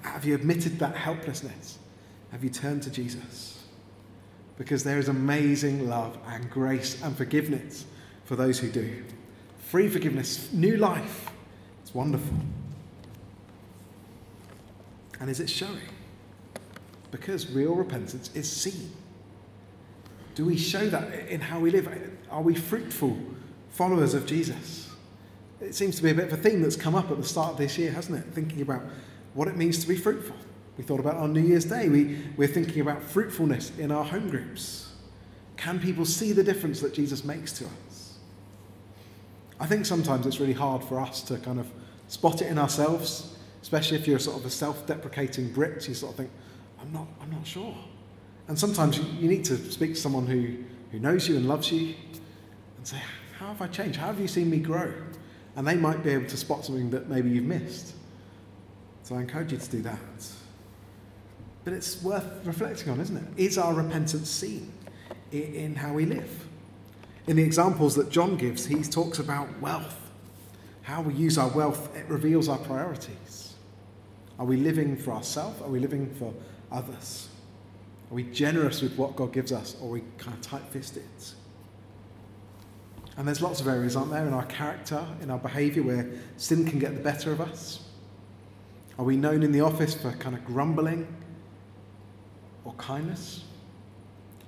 Have 0.04 0.26
you 0.26 0.36
admitted 0.36 0.78
that 0.78 0.96
helplessness? 0.96 1.80
Have 2.32 2.44
you 2.44 2.52
turned 2.52 2.84
to 2.84 2.92
Jesus? 2.92 3.64
Because 4.60 4.84
there 4.84 5.00
is 5.00 5.08
amazing 5.08 5.90
love 5.90 6.20
and 6.28 6.52
grace 6.52 7.02
and 7.02 7.18
forgiveness 7.18 7.86
for 8.26 8.36
those 8.36 8.60
who 8.60 8.70
do. 8.70 9.04
Free 9.58 9.90
forgiveness, 9.90 10.54
new 10.54 10.78
life. 10.78 11.32
It's 11.82 11.96
wonderful. 11.96 12.38
And 15.20 15.30
is 15.30 15.40
it 15.40 15.50
showing? 15.50 15.90
Because 17.12 17.50
real 17.52 17.76
repentance 17.76 18.30
is 18.34 18.52
seen. 18.52 18.92
Do 20.36 20.46
we 20.46 20.58
show 20.58 20.90
that 20.90 21.30
in 21.30 21.40
how 21.40 21.60
we 21.60 21.72
live? 21.72 21.88
Are 22.30 22.42
we 22.42 22.56
fruitful 22.56 23.18
followers 23.70 24.14
of 24.14 24.26
Jesus? 24.26 24.90
It 25.62 25.74
seems 25.74 25.96
to 25.96 26.04
be 26.04 26.12
a 26.12 26.14
bit 26.14 26.32
of 26.32 26.34
a 26.34 26.38
theme 26.38 26.62
that's 26.62 26.76
come 26.76 26.96
up 26.96 27.10
at 27.10 27.18
the 27.18 27.24
start 27.24 27.54
of 27.54 27.58
this 27.58 27.78
year, 27.78 27.92
hasn't 27.92 28.20
it? 28.20 28.34
Thinking 28.34 28.62
about 28.62 28.84
what 29.34 29.48
it 29.48 29.56
means 29.56 29.80
to 29.80 29.88
be 29.88 29.96
fruitful. 29.96 30.36
We 30.78 30.84
thought 30.84 31.00
about 31.00 31.16
on 31.16 31.32
New 31.32 31.42
Year's 31.42 31.64
Day, 31.64 31.88
we, 31.88 32.18
we're 32.36 32.50
thinking 32.50 32.82
about 32.82 33.02
fruitfulness 33.02 33.78
in 33.78 33.92
our 33.92 34.04
home 34.04 34.30
groups. 34.30 34.92
Can 35.56 35.80
people 35.80 36.04
see 36.04 36.34
the 36.34 36.44
difference 36.44 36.82
that 36.82 36.94
Jesus 36.94 37.24
makes 37.24 37.54
to 37.54 37.66
us? 37.66 38.18
I 39.58 39.66
think 39.66 39.86
sometimes 39.86 40.26
it's 40.26 40.42
really 40.42 40.54
hard 40.54 40.84
for 40.84 41.00
us 41.00 41.22
to 41.24 41.38
kind 41.38 41.62
of 41.62 41.72
spot 42.10 42.42
it 42.42 42.48
in 42.48 42.58
ourselves, 42.58 43.35
especially 43.66 43.98
if 43.98 44.08
you're 44.08 44.20
sort 44.20 44.38
of 44.38 44.46
a 44.46 44.50
self 44.52 44.86
deprecating 44.86 45.52
Brit. 45.52 45.88
You 45.88 45.96
sort 45.96 46.12
of 46.12 46.18
think, 46.18 46.30
I'm 46.80 46.94
not, 46.94 47.08
I'm 47.20 47.32
not 47.32 47.48
sure. 47.48 47.76
And 48.48 48.60
sometimes 48.60 49.00
you 49.00 49.28
need 49.28 49.44
to 49.46 49.58
speak 49.58 49.96
to 49.96 50.00
someone 50.00 50.28
who, 50.28 50.58
who 50.92 51.00
knows 51.00 51.28
you 51.28 51.36
and 51.36 51.48
loves 51.48 51.72
you 51.72 51.96
and 52.78 52.86
say, 52.86 53.02
How 53.40 53.48
have 53.48 53.64
I 53.64 53.68
changed? 53.68 53.98
How 53.98 54.06
have 54.06 54.20
you 54.20 54.28
seen 54.28 54.52
me 54.52 54.60
grow? 54.60 54.94
And 55.56 55.68
they 55.68 55.74
might 55.74 56.04
be 56.04 56.12
able 56.12 56.28
to 56.28 56.38
spot 56.38 56.64
something 56.64 56.92
that 56.92 57.10
maybe 57.10 57.32
you've 57.32 57.46
missed. 57.46 57.96
So 59.02 59.16
I 59.16 59.22
encourage 59.22 59.52
you 59.52 59.58
to 59.58 59.72
do 59.72 59.82
that. 59.82 59.98
But 61.64 61.74
it's 61.74 62.04
worth 62.04 62.46
reflecting 62.46 62.92
on, 62.92 63.02
isn't 63.02 63.18
it? 63.18 63.24
Is 63.36 63.58
our 63.58 63.74
repentance 63.74 64.30
seen 64.30 64.72
in 65.32 65.74
how 65.74 65.92
we 65.92 66.06
live? 66.06 66.48
In 67.26 67.38
the 67.38 67.44
examples 67.44 67.96
that 67.96 68.12
John 68.12 68.38
gives, 68.38 68.68
he 68.68 68.84
talks 68.84 69.18
about 69.18 69.60
wealth. 69.60 70.12
How 70.84 71.02
we 71.02 71.16
use 71.16 71.40
our 71.40 71.50
wealth, 71.50 71.98
it 71.98 72.06
reveals 72.08 72.48
our 72.48 72.60
priorities. 72.60 73.25
Are 74.40 74.46
we 74.46 74.58
living 74.58 74.98
for 74.98 75.12
ourselves? 75.12 75.62
Are 75.62 75.70
we 75.70 75.80
living 75.80 76.14
for 76.16 76.34
others? 76.72 77.30
Are 78.12 78.16
we 78.16 78.24
generous 78.24 78.82
with 78.82 78.98
what 78.98 79.16
God 79.16 79.34
gives 79.34 79.52
us, 79.52 79.76
or 79.82 79.90
are 79.90 79.92
we 79.94 80.04
kind 80.18 80.36
of 80.36 80.42
tight 80.42 80.64
fisted? 80.70 81.04
And 83.18 83.28
there's 83.28 83.42
lots 83.42 83.62
of 83.62 83.68
areas, 83.68 83.96
aren't 83.96 84.12
there, 84.12 84.28
in 84.28 84.34
our 84.34 84.46
character, 84.46 85.06
in 85.22 85.32
our 85.32 85.40
behaviour, 85.40 85.84
where 85.84 86.10
sin 86.38 86.68
can 86.68 86.80
get 86.80 86.96
the 86.96 87.02
better 87.02 87.32
of 87.32 87.40
us. 87.40 87.82
Are 89.00 89.06
we 89.06 89.16
known 89.16 89.44
in 89.44 89.52
the 89.52 89.62
office 89.62 89.94
for 89.94 90.12
kind 90.14 90.36
of 90.36 90.44
grumbling 90.46 91.08
or 92.64 92.74
kindness? 92.74 93.44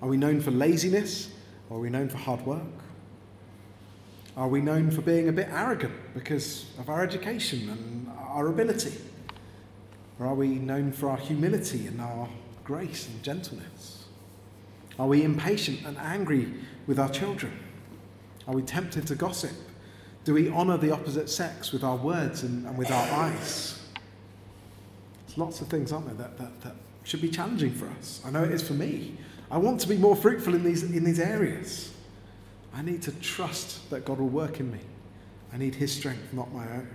Are 0.02 0.08
we 0.08 0.18
known 0.18 0.42
for 0.42 0.52
laziness 0.52 1.32
or 1.70 1.78
are 1.78 1.82
we 1.82 1.90
known 1.90 2.10
for 2.10 2.18
hard 2.18 2.46
work? 2.46 2.62
Are 4.36 4.48
we 4.48 4.62
known 4.62 4.92
for 4.92 5.02
being 5.02 5.30
a 5.30 5.32
bit 5.32 5.50
arrogant 5.50 5.94
because 6.14 6.68
of 6.78 6.90
our 6.90 7.04
education 7.04 7.70
and 7.70 8.12
our 8.20 8.48
ability? 8.48 8.94
Or 10.20 10.28
are 10.28 10.36
we 10.36 10.56
known 10.56 10.92
for 10.92 11.10
our 11.10 11.18
humility 11.18 11.88
and 11.88 12.02
our 12.02 12.28
grace 12.64 13.08
and 13.08 13.22
gentleness? 13.24 14.06
Are 14.98 15.08
we 15.08 15.24
impatient 15.24 15.86
and 15.86 15.98
angry 15.98 16.54
with 16.88 17.00
our 17.00 17.10
children? 17.10 17.54
Are 18.48 18.56
we 18.56 18.64
tempted 18.64 19.06
to 19.08 19.16
gossip? 19.16 19.52
Do 20.24 20.34
we 20.34 20.50
honour 20.50 20.78
the 20.78 20.92
opposite 20.92 21.30
sex 21.30 21.72
with 21.72 21.84
our 21.84 21.96
words 21.96 22.44
and, 22.44 22.66
and 22.66 22.78
with 22.78 22.92
our 22.92 23.12
eyes? 23.12 23.80
There's 25.26 25.38
lots 25.38 25.62
of 25.62 25.68
things, 25.68 25.92
aren't 25.92 26.08
there, 26.08 26.16
that, 26.16 26.38
that, 26.38 26.62
that 26.62 26.76
should 27.04 27.22
be 27.22 27.30
challenging 27.30 27.74
for 27.74 27.88
us. 28.00 28.22
I 28.26 28.32
know 28.32 28.44
it 28.44 28.52
is 28.52 28.68
for 28.68 28.74
me. 28.74 29.18
I 29.50 29.58
want 29.58 29.80
to 29.82 29.88
be 29.88 29.98
more 29.98 30.16
fruitful 30.16 30.56
in 30.56 30.64
these, 30.64 30.84
in 30.84 31.04
these 31.04 31.20
areas. 31.20 31.94
I 32.74 32.82
need 32.82 33.02
to 33.04 33.12
trust 33.14 33.90
that 33.90 34.04
God 34.04 34.20
will 34.20 34.28
work 34.28 34.60
in 34.60 34.72
me. 34.72 34.80
I 35.54 35.58
need 35.58 35.76
His 35.76 35.94
strength, 35.94 36.34
not 36.34 36.54
my 36.54 36.70
own. 36.70 36.90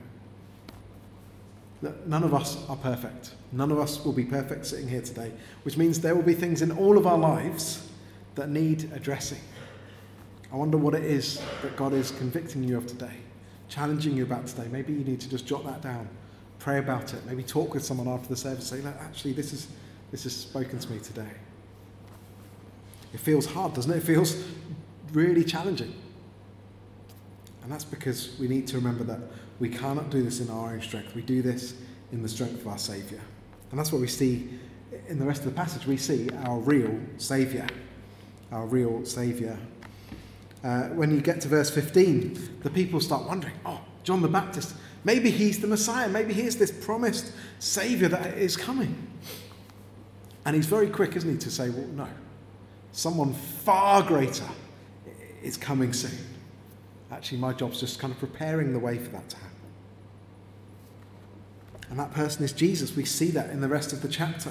None 2.06 2.22
of 2.22 2.32
us 2.32 2.58
are 2.68 2.76
perfect. 2.76 3.32
None 3.50 3.72
of 3.72 3.78
us 3.78 4.04
will 4.04 4.12
be 4.12 4.24
perfect 4.24 4.66
sitting 4.66 4.88
here 4.88 5.02
today, 5.02 5.32
which 5.64 5.76
means 5.76 6.00
there 6.00 6.14
will 6.14 6.22
be 6.22 6.34
things 6.34 6.62
in 6.62 6.70
all 6.70 6.96
of 6.96 7.06
our 7.06 7.18
lives 7.18 7.88
that 8.36 8.48
need 8.48 8.90
addressing. 8.94 9.40
I 10.52 10.56
wonder 10.56 10.76
what 10.76 10.94
it 10.94 11.02
is 11.02 11.42
that 11.62 11.76
God 11.76 11.92
is 11.92 12.12
convicting 12.12 12.62
you 12.62 12.76
of 12.76 12.86
today, 12.86 13.16
challenging 13.68 14.16
you 14.16 14.22
about 14.22 14.46
today. 14.46 14.68
Maybe 14.70 14.92
you 14.92 15.02
need 15.02 15.20
to 15.22 15.28
just 15.28 15.46
jot 15.46 15.64
that 15.64 15.82
down, 15.82 16.08
pray 16.60 16.78
about 16.78 17.14
it, 17.14 17.26
maybe 17.26 17.42
talk 17.42 17.74
with 17.74 17.84
someone 17.84 18.06
after 18.06 18.28
the 18.28 18.36
service, 18.36 18.70
and 18.70 18.82
say, 18.82 18.88
Look, 18.88 18.96
actually, 19.00 19.32
this, 19.32 19.52
is, 19.52 19.66
this 20.12 20.22
has 20.22 20.36
spoken 20.36 20.78
to 20.78 20.90
me 20.90 21.00
today. 21.00 21.30
It 23.12 23.20
feels 23.20 23.44
hard, 23.44 23.74
doesn't 23.74 23.90
it? 23.90 23.96
It 23.96 24.04
feels 24.04 24.44
really 25.12 25.44
challenging. 25.44 25.94
And 27.62 27.72
that's 27.72 27.84
because 27.84 28.36
we 28.38 28.48
need 28.48 28.66
to 28.68 28.76
remember 28.76 29.04
that 29.04 29.20
we 29.62 29.68
cannot 29.68 30.10
do 30.10 30.22
this 30.22 30.40
in 30.40 30.50
our 30.50 30.72
own 30.72 30.82
strength. 30.82 31.14
We 31.14 31.22
do 31.22 31.40
this 31.40 31.74
in 32.10 32.20
the 32.22 32.28
strength 32.28 32.60
of 32.60 32.66
our 32.66 32.78
Saviour. 32.78 33.20
And 33.70 33.78
that's 33.78 33.92
what 33.92 34.00
we 34.00 34.08
see 34.08 34.48
in 35.06 35.18
the 35.18 35.24
rest 35.24 35.44
of 35.44 35.46
the 35.46 35.52
passage. 35.52 35.86
We 35.86 35.96
see 35.96 36.28
our 36.44 36.58
real 36.58 36.98
Saviour. 37.16 37.66
Our 38.50 38.66
real 38.66 39.04
Saviour 39.04 39.56
uh, 40.64 40.88
when 40.88 41.10
you 41.10 41.20
get 41.20 41.40
to 41.40 41.48
verse 41.48 41.70
15, 41.70 42.60
the 42.62 42.70
people 42.70 43.00
start 43.00 43.24
wondering, 43.24 43.54
oh, 43.66 43.80
John 44.04 44.22
the 44.22 44.28
Baptist, 44.28 44.74
maybe 45.04 45.30
he's 45.30 45.60
the 45.60 45.66
Messiah, 45.66 46.08
maybe 46.08 46.32
he 46.32 46.42
is 46.42 46.56
this 46.56 46.70
promised 46.70 47.32
Saviour 47.58 48.08
that 48.08 48.38
is 48.38 48.56
coming. 48.56 49.08
And 50.44 50.54
he's 50.54 50.66
very 50.66 50.88
quick, 50.88 51.16
isn't 51.16 51.30
he, 51.30 51.38
to 51.38 51.50
say, 51.50 51.70
well, 51.70 51.86
no, 51.88 52.08
someone 52.92 53.32
far 53.32 54.02
greater 54.02 54.48
is 55.42 55.56
coming 55.56 55.92
soon. 55.92 56.18
Actually, 57.10 57.38
my 57.38 57.52
job's 57.52 57.80
just 57.80 57.98
kind 57.98 58.12
of 58.12 58.18
preparing 58.18 58.72
the 58.72 58.78
way 58.78 58.98
for 58.98 59.10
that 59.10 59.28
to 59.28 59.36
happen. 59.36 59.51
And 61.92 62.00
that 62.00 62.14
person 62.14 62.42
is 62.42 62.54
Jesus. 62.54 62.96
We 62.96 63.04
see 63.04 63.26
that 63.32 63.50
in 63.50 63.60
the 63.60 63.68
rest 63.68 63.92
of 63.92 64.00
the 64.00 64.08
chapter. 64.08 64.50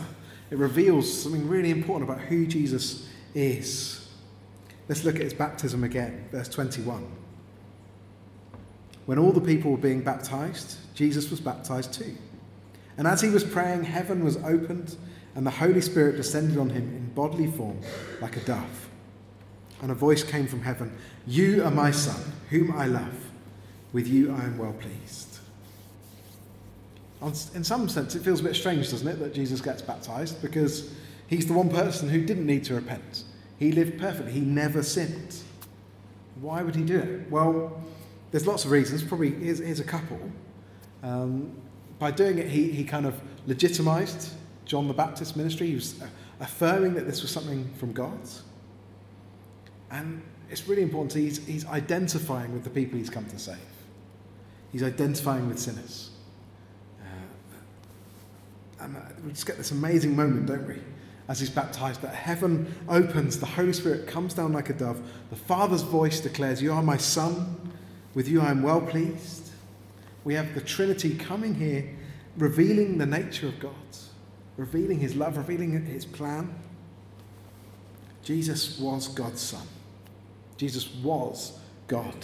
It 0.51 0.60
reveals 0.60 1.23
something 1.23 1.47
really 1.47 1.71
important 1.71 2.08
about 2.08 2.21
who 2.25 2.45
Jesus 2.45 3.10
is. 3.34 4.08
Let's 4.88 5.04
look 5.04 5.15
at 5.15 5.23
his 5.23 5.34
baptism 5.34 5.84
again, 5.84 6.30
verse 6.32 6.47
21. 6.49 7.04
When 9.08 9.17
all 9.17 9.32
the 9.32 9.41
people 9.41 9.71
were 9.71 9.77
being 9.77 10.01
baptized, 10.01 10.77
Jesus 10.93 11.32
was 11.32 11.39
baptized 11.39 11.93
too. 11.93 12.15
And 12.95 13.08
as 13.08 13.21
he 13.21 13.30
was 13.30 13.43
praying, 13.43 13.86
heaven 13.86 14.23
was 14.23 14.38
opened, 14.38 14.95
and 15.34 15.43
the 15.43 15.49
Holy 15.49 15.82
Spirit 15.82 16.17
descended 16.17 16.60
on 16.60 16.69
him 16.69 16.84
in 16.95 17.12
bodily 17.15 17.47
form 17.47 17.80
like 18.21 18.38
a 18.38 18.41
dove. 18.41 18.88
And 19.82 19.89
a 19.89 19.95
voice 19.95 20.23
came 20.23 20.45
from 20.45 20.62
heaven 20.62 20.95
You 21.25 21.63
are 21.63 21.71
my 21.71 21.89
Son, 21.89 22.21
whom 22.51 22.71
I 22.71 22.86
love. 22.86 23.32
With 23.93 24.08
you 24.08 24.32
I 24.32 24.43
am 24.43 24.60
well 24.60 24.73
pleased. 24.73 25.31
In 27.21 27.63
some 27.63 27.88
sense, 27.88 28.15
it 28.15 28.23
feels 28.23 28.39
a 28.39 28.43
bit 28.43 28.55
strange, 28.55 28.89
doesn't 28.89 29.07
it, 29.07 29.19
that 29.19 29.34
Jesus 29.34 29.62
gets 29.62 29.81
baptized 29.81 30.41
because 30.41 30.91
he's 31.27 31.45
the 31.45 31.53
one 31.53 31.69
person 31.69 32.10
who 32.10 32.25
didn't 32.25 32.47
need 32.47 32.63
to 32.65 32.73
repent. 32.73 33.25
He 33.60 33.71
lived 33.71 33.99
perfectly. 33.99 34.31
He 34.31 34.39
never 34.41 34.81
sinned. 34.81 35.36
Why 36.39 36.63
would 36.63 36.75
he 36.75 36.84
do 36.84 36.97
it? 36.97 37.29
Well, 37.29 37.79
there's 38.31 38.47
lots 38.47 38.65
of 38.65 38.71
reasons. 38.71 39.03
Probably 39.03 39.31
here's, 39.31 39.60
here's 39.60 39.79
a 39.79 39.84
couple. 39.84 40.19
Um, 41.03 41.53
by 41.99 42.10
doing 42.10 42.39
it, 42.39 42.47
he, 42.47 42.71
he 42.71 42.84
kind 42.84 43.05
of 43.05 43.19
legitimized 43.45 44.34
John 44.65 44.88
the 44.88 44.93
Baptist's 44.93 45.36
ministry. 45.36 45.67
He 45.67 45.75
was 45.75 46.01
uh, 46.01 46.07
affirming 46.39 46.95
that 46.95 47.05
this 47.05 47.21
was 47.21 47.29
something 47.29 47.69
from 47.75 47.91
God. 47.91 48.19
And 49.91 50.23
it's 50.49 50.67
really 50.67 50.81
important. 50.81 51.13
He's, 51.13 51.45
he's 51.45 51.67
identifying 51.67 52.53
with 52.53 52.63
the 52.63 52.69
people 52.69 52.97
he's 52.97 53.10
come 53.10 53.25
to 53.25 53.38
save. 53.38 53.57
He's 54.71 54.84
identifying 54.84 55.47
with 55.47 55.60
sinners. 55.60 56.11
And 58.82 58.98
uh, 58.98 59.02
we 59.26 59.32
just 59.32 59.46
get 59.46 59.58
this 59.58 59.72
amazing 59.72 60.15
moment, 60.15 60.48
don't 60.48 60.67
we? 60.67 60.82
as 61.32 61.39
he's 61.39 61.50
baptized, 61.50 62.02
that 62.02 62.13
heaven 62.13 62.76
opens, 62.89 63.39
the 63.39 63.46
Holy 63.46 63.72
Spirit 63.72 64.06
comes 64.06 64.34
down 64.34 64.52
like 64.52 64.70
a 64.70 64.74
dove. 64.74 65.02
The 65.30 65.38
Father's 65.38 65.82
voice 65.82 66.20
declares, 66.20 66.62
You 66.62 66.74
are 66.74 66.84
my 66.84 66.98
Son, 66.98 67.72
with 68.13 68.28
you 68.28 68.41
I 68.41 68.52
am 68.52 68.62
well 68.62 68.82
pleased. 68.82 69.50
We 70.26 70.34
have 70.34 70.54
the 70.54 70.60
Trinity 70.60 71.15
coming 71.15 71.56
here, 71.56 71.89
revealing 72.38 72.98
the 72.98 73.06
nature 73.06 73.48
of 73.48 73.62
God, 73.62 73.72
revealing 74.58 75.00
his 75.00 75.15
love, 75.15 75.38
revealing 75.38 75.86
his 75.86 76.04
plan. 76.04 76.54
Jesus 78.26 78.78
was 78.78 79.08
God's 79.08 79.39
Son. 79.39 79.65
Jesus 80.58 80.94
was 80.96 81.58
God. 81.88 82.15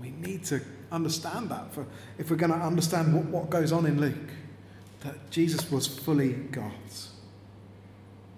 We 0.00 0.12
need 0.12 0.44
to 0.46 0.62
understand 0.90 1.50
that 1.50 1.74
for, 1.74 1.84
if 2.16 2.30
we're 2.30 2.36
going 2.36 2.52
to 2.52 2.58
understand 2.58 3.14
what, 3.14 3.24
what 3.26 3.50
goes 3.50 3.70
on 3.70 3.84
in 3.84 4.00
Luke, 4.00 4.16
that 5.00 5.30
Jesus 5.30 5.70
was 5.70 5.86
fully 5.86 6.32
God 6.32 6.72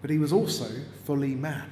but 0.02 0.10
he 0.10 0.18
was 0.18 0.32
also 0.32 0.66
fully 1.04 1.34
man. 1.34 1.70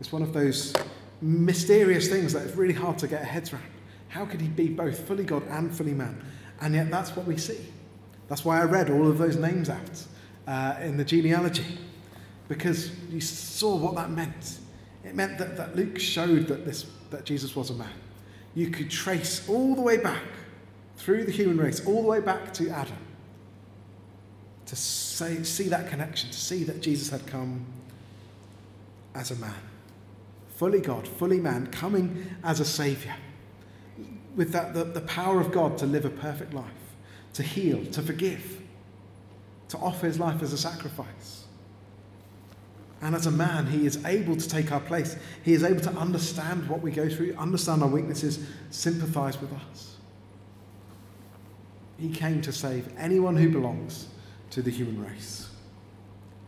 It's 0.00 0.12
one 0.12 0.22
of 0.22 0.34
those 0.34 0.74
mysterious 1.22 2.08
things 2.08 2.32
that 2.34 2.42
is 2.42 2.56
really 2.56 2.74
hard 2.74 2.98
to 2.98 3.08
get 3.08 3.22
a 3.22 3.24
head 3.24 3.50
around. 3.52 3.62
How 4.08 4.26
could 4.26 4.40
he 4.40 4.48
be 4.48 4.68
both 4.68 5.06
fully 5.06 5.24
God 5.24 5.44
and 5.48 5.74
fully 5.74 5.94
man? 5.94 6.22
And 6.60 6.74
yet 6.74 6.90
that's 6.90 7.16
what 7.16 7.26
we 7.26 7.36
see. 7.36 7.58
That's 8.28 8.44
why 8.44 8.60
I 8.60 8.64
read 8.64 8.90
all 8.90 9.08
of 9.08 9.18
those 9.18 9.36
names 9.36 9.70
out 9.70 10.04
uh, 10.48 10.76
in 10.82 10.96
the 10.96 11.04
genealogy, 11.04 11.78
because 12.48 12.90
you 13.08 13.20
saw 13.20 13.76
what 13.76 13.94
that 13.94 14.10
meant. 14.10 14.58
It 15.04 15.14
meant 15.14 15.38
that, 15.38 15.56
that 15.56 15.76
Luke 15.76 15.98
showed 15.98 16.48
that, 16.48 16.64
this, 16.64 16.86
that 17.10 17.24
Jesus 17.24 17.54
was 17.54 17.70
a 17.70 17.74
man. 17.74 17.92
You 18.54 18.70
could 18.70 18.90
trace 18.90 19.48
all 19.48 19.74
the 19.74 19.82
way 19.82 19.96
back 19.96 20.22
through 20.96 21.24
the 21.24 21.32
human 21.32 21.58
race, 21.58 21.86
all 21.86 22.02
the 22.02 22.08
way 22.08 22.20
back 22.20 22.52
to 22.54 22.70
Adam, 22.70 22.96
to 24.74 24.80
say, 24.80 25.42
see 25.44 25.68
that 25.68 25.88
connection, 25.88 26.30
to 26.30 26.40
see 26.40 26.64
that 26.64 26.80
Jesus 26.80 27.10
had 27.10 27.26
come 27.26 27.64
as 29.14 29.30
a 29.30 29.36
man, 29.36 29.54
fully 30.56 30.80
God, 30.80 31.06
fully 31.06 31.40
man, 31.40 31.68
coming 31.68 32.26
as 32.42 32.58
a 32.58 32.64
Saviour, 32.64 33.14
with 34.34 34.50
that, 34.50 34.74
the, 34.74 34.84
the 34.84 35.00
power 35.02 35.40
of 35.40 35.52
God 35.52 35.78
to 35.78 35.86
live 35.86 36.04
a 36.04 36.10
perfect 36.10 36.52
life, 36.52 36.66
to 37.34 37.42
heal, 37.42 37.84
to 37.86 38.02
forgive, 38.02 38.60
to 39.68 39.78
offer 39.78 40.06
his 40.06 40.18
life 40.18 40.42
as 40.42 40.52
a 40.52 40.58
sacrifice. 40.58 41.44
And 43.00 43.14
as 43.14 43.26
a 43.26 43.30
man, 43.30 43.66
he 43.66 43.86
is 43.86 44.04
able 44.04 44.36
to 44.36 44.48
take 44.48 44.72
our 44.72 44.80
place. 44.80 45.16
He 45.44 45.52
is 45.52 45.62
able 45.62 45.82
to 45.82 45.90
understand 45.90 46.68
what 46.68 46.80
we 46.80 46.90
go 46.90 47.08
through, 47.08 47.34
understand 47.36 47.82
our 47.82 47.88
weaknesses, 47.88 48.44
sympathize 48.70 49.40
with 49.40 49.52
us. 49.52 49.96
He 51.98 52.08
came 52.08 52.40
to 52.42 52.52
save 52.52 52.88
anyone 52.96 53.36
who 53.36 53.50
belongs 53.50 54.08
to 54.54 54.62
the 54.62 54.70
human 54.70 55.04
race. 55.04 55.48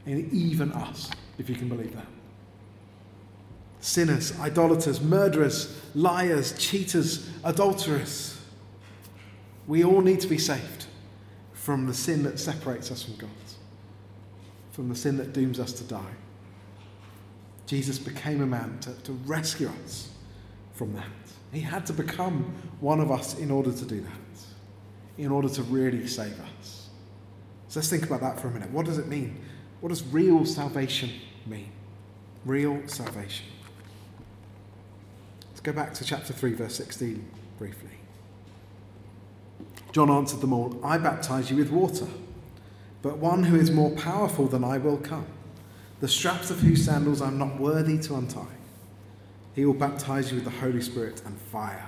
And 0.07 0.33
even 0.33 0.73
us, 0.73 1.11
if 1.39 1.51
you 1.51 1.57
can 1.57 1.69
believe 1.69 1.95
that. 1.95 2.07
Sinners, 3.81 4.39
idolaters, 4.41 5.01
murderers, 5.01 5.81
liars, 5.95 6.57
cheaters, 6.57 7.29
adulterers. 7.45 8.41
We 9.67 9.85
all 9.85 10.01
need 10.01 10.21
to 10.21 10.29
be 10.29 10.39
saved 10.39 10.87
from 11.53 11.87
the 11.87 11.95
sin 11.95 12.23
that 12.23 12.39
separates 12.39 12.91
us 12.93 13.03
from 13.03 13.17
God. 13.17 13.31
from 14.77 14.91
the 14.91 14.95
sin 14.95 15.17
that 15.17 15.33
dooms 15.33 15.59
us 15.59 15.73
to 15.73 15.85
die. 15.85 16.15
Jesus 17.65 17.99
became 17.99 18.43
a 18.43 18.47
man 18.47 18.79
to, 18.83 18.93
to 19.05 19.13
rescue 19.25 19.71
us 19.85 20.11
from 20.75 20.95
that. 20.95 21.07
He 21.51 21.61
had 21.61 21.87
to 21.87 21.95
become 21.95 22.55
one 22.81 23.01
of 23.01 23.11
us 23.11 23.39
in 23.39 23.51
order 23.51 23.73
to 23.73 23.85
do 23.87 24.03
that, 24.03 25.23
in 25.23 25.33
order 25.33 25.49
to 25.49 25.63
really 25.63 26.07
save 26.07 26.39
us. 26.61 26.86
So 27.69 27.81
let's 27.81 27.91
think 27.91 28.05
about 28.05 28.21
that 28.21 28.41
for 28.41 28.49
a 28.49 28.51
minute. 28.51 28.71
What 28.71 28.87
does 28.87 28.99
it 28.99 29.09
mean? 29.09 29.41
What 29.81 29.91
does 29.91 30.03
real 30.05 30.45
salvation 30.45 31.11
mean? 31.47 31.71
Real 32.45 32.81
salvation. 32.87 33.47
Let's 35.51 35.61
go 35.61 35.73
back 35.73 35.95
to 35.95 36.05
chapter 36.05 36.33
3, 36.33 36.55
verse 36.55 36.77
16 36.77 37.25
briefly. 37.59 37.91
John 39.93 40.11
answered 40.11 40.41
them 40.41 40.53
all 40.53 40.79
I 40.85 40.99
baptize 40.99 41.51
you 41.51 41.57
with 41.57 41.71
water, 41.71 42.07
but 43.03 43.19
one 43.19 43.45
who 43.45 43.57
is 43.57 43.71
more 43.71 43.91
powerful 43.93 44.47
than 44.47 44.63
I 44.63 44.79
will 44.79 44.99
come, 44.99 45.27
the 46.01 46.09
straps 46.09 46.51
of 46.51 46.61
whose 46.61 46.85
sandals 46.85 47.23
I'm 47.23 47.39
not 47.39 47.59
worthy 47.59 47.99
to 48.01 48.17
untie. 48.17 48.57
He 49.55 49.65
will 49.65 49.75
baptize 49.75 50.31
you 50.31 50.35
with 50.37 50.45
the 50.45 50.61
Holy 50.61 50.83
Spirit 50.83 51.23
and 51.25 51.39
fire. 51.39 51.87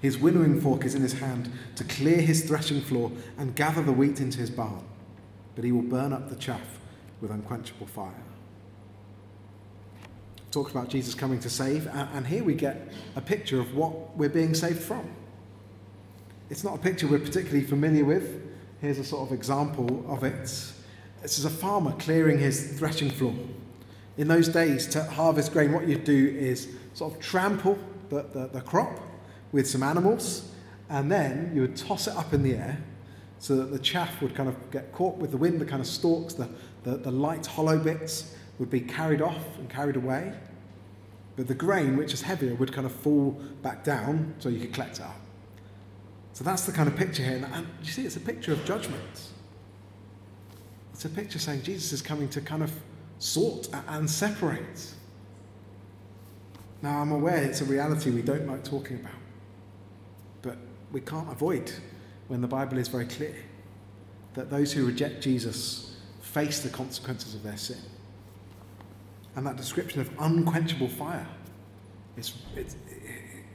His 0.00 0.16
winnowing 0.16 0.60
fork 0.60 0.84
is 0.84 0.94
in 0.94 1.02
his 1.02 1.14
hand 1.14 1.50
to 1.74 1.82
clear 1.82 2.20
his 2.20 2.44
threshing 2.44 2.80
floor 2.80 3.10
and 3.36 3.56
gather 3.56 3.82
the 3.82 3.92
wheat 3.92 4.20
into 4.20 4.38
his 4.38 4.50
barn, 4.50 4.84
but 5.58 5.64
he 5.64 5.72
will 5.72 5.82
burn 5.82 6.12
up 6.12 6.28
the 6.28 6.36
chaff 6.36 6.78
with 7.20 7.32
unquenchable 7.32 7.88
fire. 7.88 8.22
Talked 10.52 10.70
about 10.70 10.88
Jesus 10.88 11.16
coming 11.16 11.40
to 11.40 11.50
save, 11.50 11.88
and 11.88 12.24
here 12.24 12.44
we 12.44 12.54
get 12.54 12.92
a 13.16 13.20
picture 13.20 13.58
of 13.58 13.74
what 13.74 14.16
we're 14.16 14.28
being 14.28 14.54
saved 14.54 14.80
from. 14.80 15.10
It's 16.48 16.62
not 16.62 16.76
a 16.76 16.78
picture 16.78 17.08
we're 17.08 17.18
particularly 17.18 17.64
familiar 17.64 18.04
with. 18.04 18.40
Here's 18.80 19.00
a 19.00 19.04
sort 19.04 19.28
of 19.28 19.34
example 19.34 20.04
of 20.06 20.22
it. 20.22 20.44
This 21.22 21.40
is 21.40 21.44
a 21.44 21.50
farmer 21.50 21.90
clearing 21.98 22.38
his 22.38 22.78
threshing 22.78 23.10
floor. 23.10 23.34
In 24.16 24.28
those 24.28 24.48
days, 24.48 24.86
to 24.90 25.02
harvest 25.02 25.52
grain, 25.52 25.72
what 25.72 25.88
you'd 25.88 26.04
do 26.04 26.36
is 26.38 26.68
sort 26.94 27.14
of 27.14 27.20
trample 27.20 27.76
the, 28.10 28.22
the, 28.32 28.46
the 28.46 28.60
crop 28.60 29.00
with 29.50 29.68
some 29.68 29.82
animals, 29.82 30.52
and 30.88 31.10
then 31.10 31.50
you 31.52 31.62
would 31.62 31.76
toss 31.76 32.06
it 32.06 32.14
up 32.14 32.32
in 32.32 32.44
the 32.44 32.54
air 32.54 32.78
so 33.38 33.56
that 33.56 33.70
the 33.70 33.78
chaff 33.78 34.20
would 34.20 34.34
kind 34.34 34.48
of 34.48 34.70
get 34.70 34.92
caught 34.92 35.16
with 35.16 35.30
the 35.30 35.36
wind, 35.36 35.60
the 35.60 35.64
kind 35.64 35.80
of 35.80 35.86
stalks, 35.86 36.34
the, 36.34 36.48
the, 36.82 36.96
the 36.96 37.10
light 37.10 37.46
hollow 37.46 37.78
bits 37.78 38.34
would 38.58 38.70
be 38.70 38.80
carried 38.80 39.22
off 39.22 39.58
and 39.58 39.70
carried 39.70 39.96
away. 39.96 40.32
But 41.36 41.46
the 41.46 41.54
grain, 41.54 41.96
which 41.96 42.12
is 42.12 42.22
heavier, 42.22 42.54
would 42.54 42.72
kind 42.72 42.86
of 42.86 42.92
fall 42.92 43.40
back 43.62 43.84
down 43.84 44.34
so 44.38 44.48
you 44.48 44.58
could 44.60 44.72
collect 44.72 44.98
it 44.98 45.02
up. 45.02 45.20
So 46.32 46.42
that's 46.42 46.66
the 46.66 46.72
kind 46.72 46.88
of 46.88 46.96
picture 46.96 47.22
here. 47.22 47.48
And 47.52 47.66
you 47.82 47.90
see, 47.90 48.04
it's 48.04 48.16
a 48.16 48.20
picture 48.20 48.52
of 48.52 48.64
judgment. 48.64 49.28
It's 50.92 51.04
a 51.04 51.08
picture 51.08 51.38
saying 51.38 51.62
Jesus 51.62 51.92
is 51.92 52.02
coming 52.02 52.28
to 52.30 52.40
kind 52.40 52.62
of 52.62 52.72
sort 53.18 53.68
and 53.88 54.10
separate 54.10 54.94
now, 56.80 57.00
I'm 57.00 57.10
aware 57.10 57.42
it's 57.42 57.60
a 57.60 57.64
reality 57.64 58.10
we 58.10 58.22
don't 58.22 58.46
like 58.46 58.62
talking 58.62 59.00
about, 59.00 59.12
but 60.42 60.56
we 60.92 61.00
can't 61.00 61.30
avoid 61.30 61.72
when 62.28 62.40
the 62.40 62.48
Bible 62.48 62.78
is 62.78 62.88
very 62.88 63.06
clear 63.06 63.34
that 64.34 64.50
those 64.50 64.72
who 64.72 64.86
reject 64.86 65.22
Jesus 65.22 65.96
face 66.20 66.60
the 66.60 66.68
consequences 66.68 67.34
of 67.34 67.42
their 67.42 67.56
sin. 67.56 67.78
And 69.34 69.46
that 69.46 69.56
description 69.56 70.00
of 70.00 70.10
unquenchable 70.18 70.88
fire, 70.88 71.26
it's, 72.16 72.34
it's, 72.54 72.76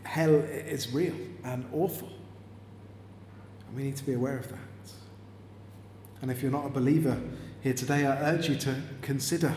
hell 0.03 0.33
is 0.33 0.91
real 0.91 1.15
and 1.43 1.65
awful. 1.73 2.09
And 3.67 3.75
we 3.77 3.83
need 3.83 3.95
to 3.97 4.05
be 4.05 4.13
aware 4.13 4.37
of 4.37 4.49
that. 4.49 4.57
And 6.21 6.31
if 6.31 6.41
you're 6.41 6.51
not 6.51 6.65
a 6.65 6.69
believer 6.69 7.19
here 7.61 7.73
today, 7.73 8.05
I 8.05 8.31
urge 8.31 8.49
you 8.49 8.55
to 8.55 8.81
consider 9.01 9.55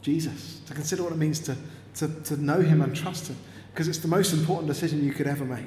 Jesus, 0.00 0.60
to 0.66 0.74
consider 0.74 1.02
what 1.02 1.12
it 1.12 1.18
means 1.18 1.40
to 1.40 1.56
to, 1.96 2.08
to 2.24 2.36
know 2.36 2.60
Him 2.60 2.82
and 2.82 2.94
trust 2.94 3.28
Him, 3.28 3.36
because 3.72 3.88
it's 3.88 3.98
the 3.98 4.08
most 4.08 4.32
important 4.32 4.68
decision 4.68 5.04
you 5.04 5.12
could 5.12 5.26
ever 5.26 5.44
make. 5.44 5.66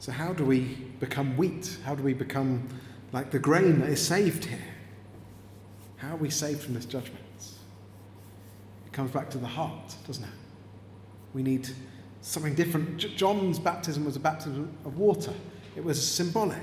So, 0.00 0.12
how 0.12 0.32
do 0.32 0.44
we 0.44 0.60
become 1.00 1.36
wheat? 1.36 1.76
How 1.84 1.94
do 1.94 2.02
we 2.02 2.14
become 2.14 2.68
like 3.12 3.30
the 3.30 3.38
grain 3.38 3.80
that 3.80 3.88
is 3.88 4.04
saved 4.04 4.44
here? 4.44 4.58
How 5.96 6.14
are 6.14 6.16
we 6.16 6.30
saved 6.30 6.62
from 6.62 6.74
this 6.74 6.84
judgment? 6.84 7.24
It 8.86 8.92
comes 8.92 9.10
back 9.10 9.28
to 9.30 9.38
the 9.38 9.46
heart, 9.46 9.96
doesn't 10.06 10.24
it? 10.24 10.30
We 11.34 11.42
need 11.42 11.68
something 12.20 12.54
different. 12.54 12.98
John's 13.16 13.58
baptism 13.58 14.04
was 14.04 14.16
a 14.16 14.20
baptism 14.20 14.72
of 14.84 14.98
water, 14.98 15.34
it 15.76 15.84
was 15.84 16.04
symbolic. 16.04 16.58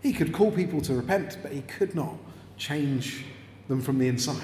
He 0.00 0.12
could 0.12 0.32
call 0.32 0.50
people 0.50 0.82
to 0.82 0.94
repent, 0.94 1.38
but 1.42 1.50
he 1.50 1.62
could 1.62 1.94
not 1.94 2.14
change 2.58 3.24
them 3.68 3.80
from 3.80 3.98
the 3.98 4.06
inside 4.06 4.36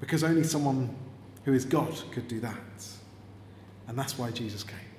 because 0.00 0.24
only 0.24 0.42
someone 0.42 0.92
who 1.44 1.52
is 1.52 1.64
God 1.64 1.94
could 2.10 2.26
do 2.26 2.40
that. 2.40 2.56
And 3.86 3.96
that's 3.96 4.18
why 4.18 4.32
Jesus 4.32 4.64
came. 4.64 4.91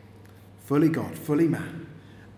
Fully 0.63 0.89
God, 0.89 1.17
fully 1.17 1.47
man. 1.47 1.87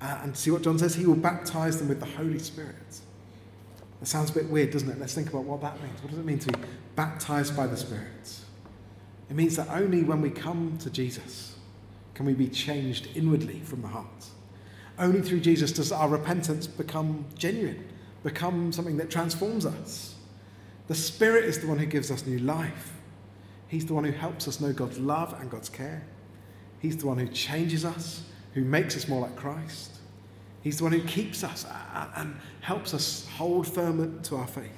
Uh, 0.01 0.19
and 0.23 0.35
see 0.35 0.51
what 0.51 0.61
John 0.61 0.77
says? 0.77 0.95
He 0.95 1.05
will 1.05 1.15
baptize 1.15 1.77
them 1.77 1.88
with 1.88 1.99
the 1.99 2.05
Holy 2.05 2.39
Spirit. 2.39 2.75
That 3.99 4.05
sounds 4.07 4.29
a 4.29 4.33
bit 4.33 4.49
weird, 4.49 4.71
doesn't 4.71 4.89
it? 4.89 4.99
Let's 4.99 5.13
think 5.13 5.29
about 5.29 5.45
what 5.45 5.61
that 5.61 5.81
means. 5.81 6.01
What 6.01 6.09
does 6.09 6.19
it 6.19 6.25
mean 6.25 6.39
to 6.39 6.51
be 6.51 6.59
baptized 6.95 7.55
by 7.55 7.67
the 7.67 7.77
Spirit? 7.77 8.39
It 9.29 9.35
means 9.35 9.55
that 9.55 9.69
only 9.69 10.03
when 10.03 10.21
we 10.21 10.29
come 10.29 10.77
to 10.79 10.89
Jesus 10.89 11.55
can 12.13 12.25
we 12.25 12.33
be 12.33 12.47
changed 12.47 13.09
inwardly 13.15 13.59
from 13.59 13.81
the 13.81 13.88
heart. 13.88 14.25
Only 14.97 15.21
through 15.21 15.41
Jesus 15.41 15.71
does 15.71 15.91
our 15.91 16.07
repentance 16.07 16.67
become 16.67 17.25
genuine, 17.38 17.88
become 18.23 18.71
something 18.71 18.97
that 18.97 19.09
transforms 19.09 19.65
us. 19.65 20.15
The 20.88 20.95
Spirit 20.95 21.45
is 21.45 21.59
the 21.59 21.67
one 21.67 21.79
who 21.79 21.85
gives 21.85 22.11
us 22.11 22.25
new 22.25 22.39
life. 22.39 22.93
He's 23.67 23.85
the 23.85 23.93
one 23.93 24.03
who 24.03 24.11
helps 24.11 24.47
us 24.47 24.61
know 24.61 24.71
God's 24.71 24.99
love 24.99 25.35
and 25.39 25.49
God's 25.49 25.69
care. 25.69 26.03
He's 26.85 26.97
the 26.97 27.07
one 27.07 27.17
who 27.17 27.27
changes 27.29 27.83
us, 27.83 28.21
who 28.53 28.63
makes 28.63 28.95
us 28.95 29.07
more 29.07 29.21
like 29.21 29.35
Christ. 29.35 29.97
He's 30.61 30.77
the 30.77 30.83
one 30.83 30.93
who 30.93 31.01
keeps 31.01 31.43
us 31.43 31.65
and 32.15 32.35
helps 32.61 32.93
us 32.93 33.27
hold 33.37 33.67
firm 33.67 34.21
to 34.21 34.35
our 34.35 34.45
faith. 34.45 34.69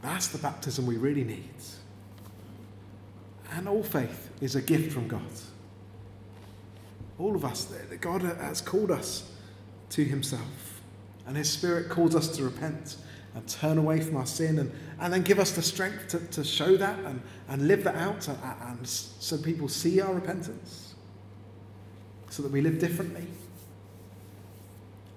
That's 0.00 0.28
the 0.28 0.38
baptism 0.38 0.86
we 0.86 0.96
really 0.96 1.24
need. 1.24 1.50
And 3.50 3.68
all 3.68 3.82
faith 3.82 4.30
is 4.40 4.54
a 4.54 4.62
gift 4.62 4.92
from 4.92 5.08
God. 5.08 5.22
All 7.18 7.34
of 7.34 7.44
us, 7.44 7.72
God 8.00 8.22
has 8.22 8.60
called 8.60 8.92
us 8.92 9.32
to 9.90 10.04
Himself, 10.04 10.80
and 11.26 11.36
His 11.36 11.50
Spirit 11.50 11.88
calls 11.88 12.14
us 12.14 12.28
to 12.36 12.44
repent 12.44 12.94
and 13.34 13.46
turn 13.48 13.78
away 13.78 14.00
from 14.00 14.16
our 14.16 14.26
sin 14.26 14.58
and, 14.58 14.72
and 15.00 15.12
then 15.12 15.22
give 15.22 15.38
us 15.38 15.52
the 15.52 15.62
strength 15.62 16.08
to, 16.08 16.18
to 16.28 16.42
show 16.42 16.76
that 16.76 16.98
and, 17.00 17.20
and 17.48 17.68
live 17.68 17.84
that 17.84 17.96
out 17.96 18.26
and, 18.28 18.38
and 18.62 18.88
so 18.88 19.36
people 19.38 19.68
see 19.68 20.00
our 20.00 20.14
repentance 20.14 20.94
so 22.30 22.42
that 22.42 22.52
we 22.52 22.60
live 22.60 22.78
differently. 22.78 23.26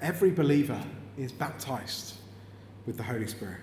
Every 0.02 0.32
believer 0.32 0.82
is 1.18 1.32
baptized 1.32 2.16
with 2.86 2.98
the 2.98 3.04
Holy 3.04 3.28
Spirit. 3.28 3.60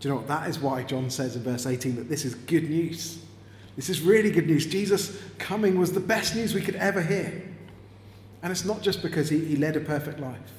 Do 0.00 0.08
you 0.08 0.14
know 0.14 0.20
what? 0.20 0.28
That 0.28 0.48
is 0.48 0.58
why 0.58 0.82
John 0.82 1.10
says 1.10 1.36
in 1.36 1.42
verse 1.42 1.66
18 1.66 1.96
that 1.96 2.08
this 2.08 2.24
is 2.24 2.34
good 2.34 2.70
news. 2.70 3.18
This 3.76 3.90
is 3.90 4.00
really 4.00 4.30
good 4.30 4.46
news. 4.46 4.66
Jesus 4.66 5.20
coming 5.38 5.78
was 5.78 5.92
the 5.92 6.00
best 6.00 6.34
news 6.34 6.54
we 6.54 6.62
could 6.62 6.76
ever 6.76 7.02
hear. 7.02 7.42
And 8.42 8.50
it's 8.50 8.64
not 8.64 8.80
just 8.80 9.02
because 9.02 9.28
he, 9.28 9.44
he 9.44 9.56
led 9.56 9.76
a 9.76 9.80
perfect 9.80 10.20
life. 10.20 10.52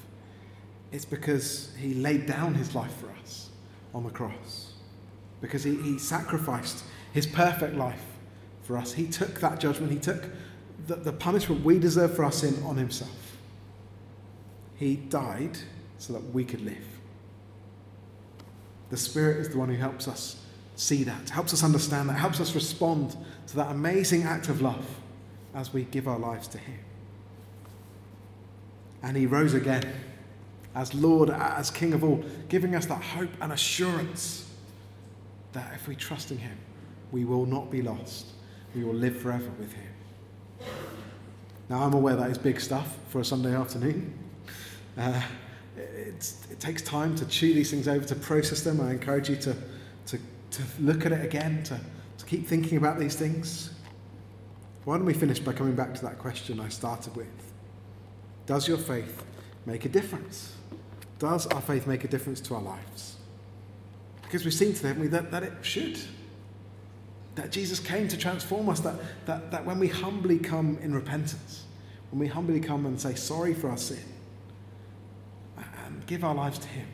It's 0.91 1.05
because 1.05 1.71
he 1.77 1.93
laid 1.93 2.25
down 2.25 2.53
his 2.53 2.73
life 2.73 2.93
for 2.95 3.09
us 3.21 3.49
on 3.93 4.03
the 4.03 4.09
cross. 4.09 4.73
Because 5.41 5.63
he, 5.63 5.75
he 5.81 5.99
sacrificed 5.99 6.83
his 7.13 7.27
perfect 7.27 7.75
life 7.75 8.03
for 8.63 8.77
us. 8.77 8.93
He 8.93 9.07
took 9.07 9.39
that 9.39 9.59
judgment, 9.59 9.91
he 9.91 9.99
took 9.99 10.25
the, 10.87 10.95
the 10.95 11.11
punishment 11.11 11.63
we 11.63 11.79
deserve 11.79 12.15
for 12.15 12.23
our 12.23 12.31
sin 12.31 12.61
on 12.63 12.77
himself. 12.77 13.37
He 14.75 14.95
died 14.95 15.57
so 15.97 16.13
that 16.13 16.33
we 16.33 16.45
could 16.45 16.61
live. 16.61 16.85
The 18.89 18.97
Spirit 18.97 19.37
is 19.37 19.49
the 19.49 19.57
one 19.57 19.69
who 19.69 19.75
helps 19.75 20.07
us 20.07 20.37
see 20.75 21.03
that, 21.03 21.29
helps 21.29 21.53
us 21.53 21.63
understand 21.63 22.09
that, 22.09 22.13
helps 22.13 22.39
us 22.39 22.55
respond 22.55 23.17
to 23.47 23.55
that 23.57 23.71
amazing 23.71 24.23
act 24.23 24.47
of 24.47 24.61
love 24.61 24.85
as 25.53 25.73
we 25.73 25.83
give 25.83 26.07
our 26.07 26.19
lives 26.19 26.47
to 26.49 26.57
Him. 26.57 26.79
And 29.01 29.17
He 29.17 29.25
rose 29.25 29.53
again 29.53 29.91
as 30.77 30.93
Lord, 30.93 31.31
as 31.31 31.71
King 31.71 31.93
of 31.93 32.03
all, 32.03 32.23
giving 32.49 32.75
us 32.75 32.85
that 32.85 33.01
hope 33.01 33.31
and 33.41 33.51
assurance 33.51 34.47
that 35.51 35.73
if 35.73 35.87
we 35.87 35.95
trust 35.95 36.29
in 36.29 36.37
Him, 36.37 36.55
we 37.11 37.25
will 37.25 37.47
not 37.47 37.71
be 37.71 37.81
lost. 37.81 38.27
We 38.75 38.83
will 38.83 38.93
live 38.93 39.17
forever 39.17 39.49
with 39.59 39.73
Him. 39.73 39.91
Now, 41.67 41.81
I'm 41.81 41.93
aware 41.93 42.15
that 42.15 42.29
is 42.29 42.37
big 42.37 42.61
stuff 42.61 42.95
for 43.09 43.19
a 43.21 43.25
Sunday 43.25 43.55
afternoon. 43.55 44.13
Uh, 44.95 45.19
it 45.75 46.59
takes 46.59 46.83
time 46.83 47.15
to 47.15 47.25
chew 47.25 47.55
these 47.55 47.71
things 47.71 47.87
over, 47.87 48.05
to 48.05 48.15
process 48.15 48.61
them. 48.61 48.79
I 48.79 48.91
encourage 48.91 49.29
you 49.29 49.35
to, 49.37 49.55
to, 50.05 50.19
to 50.51 50.63
look 50.79 51.07
at 51.07 51.11
it 51.11 51.25
again, 51.25 51.63
to, 51.63 51.79
to 52.19 52.25
keep 52.25 52.45
thinking 52.45 52.77
about 52.77 52.99
these 52.99 53.15
things. 53.15 53.71
Why 54.85 54.97
don't 54.97 55.05
we 55.05 55.15
finish 55.15 55.39
by 55.39 55.53
coming 55.53 55.75
back 55.75 55.95
to 55.95 56.01
that 56.03 56.19
question 56.19 56.59
I 56.59 56.69
started 56.69 57.15
with? 57.15 57.51
Does 58.45 58.67
your 58.67 58.77
faith 58.77 59.25
make 59.65 59.83
a 59.83 59.89
difference? 59.89 60.56
Does 61.19 61.47
our 61.47 61.61
faith 61.61 61.87
make 61.87 62.03
a 62.03 62.07
difference 62.07 62.39
to 62.41 62.55
our 62.55 62.61
lives? 62.61 63.15
Because 64.21 64.43
we've 64.43 64.53
seen 64.53 64.73
today, 64.73 64.89
haven't 64.89 65.03
we, 65.03 65.07
that, 65.07 65.31
that 65.31 65.43
it 65.43 65.53
should. 65.61 65.97
That 67.35 67.51
Jesus 67.51 67.79
came 67.79 68.07
to 68.09 68.17
transform 68.17 68.67
us, 68.69 68.79
that, 68.81 68.95
that, 69.25 69.51
that 69.51 69.65
when 69.65 69.79
we 69.79 69.87
humbly 69.87 70.37
come 70.37 70.77
in 70.81 70.93
repentance, 70.93 71.63
when 72.11 72.19
we 72.19 72.27
humbly 72.27 72.59
come 72.59 72.85
and 72.85 72.99
say 72.99 73.15
sorry 73.15 73.53
for 73.53 73.69
our 73.69 73.77
sin, 73.77 74.03
and 75.85 76.05
give 76.07 76.23
our 76.23 76.35
lives 76.35 76.59
to 76.59 76.67
Him, 76.67 76.87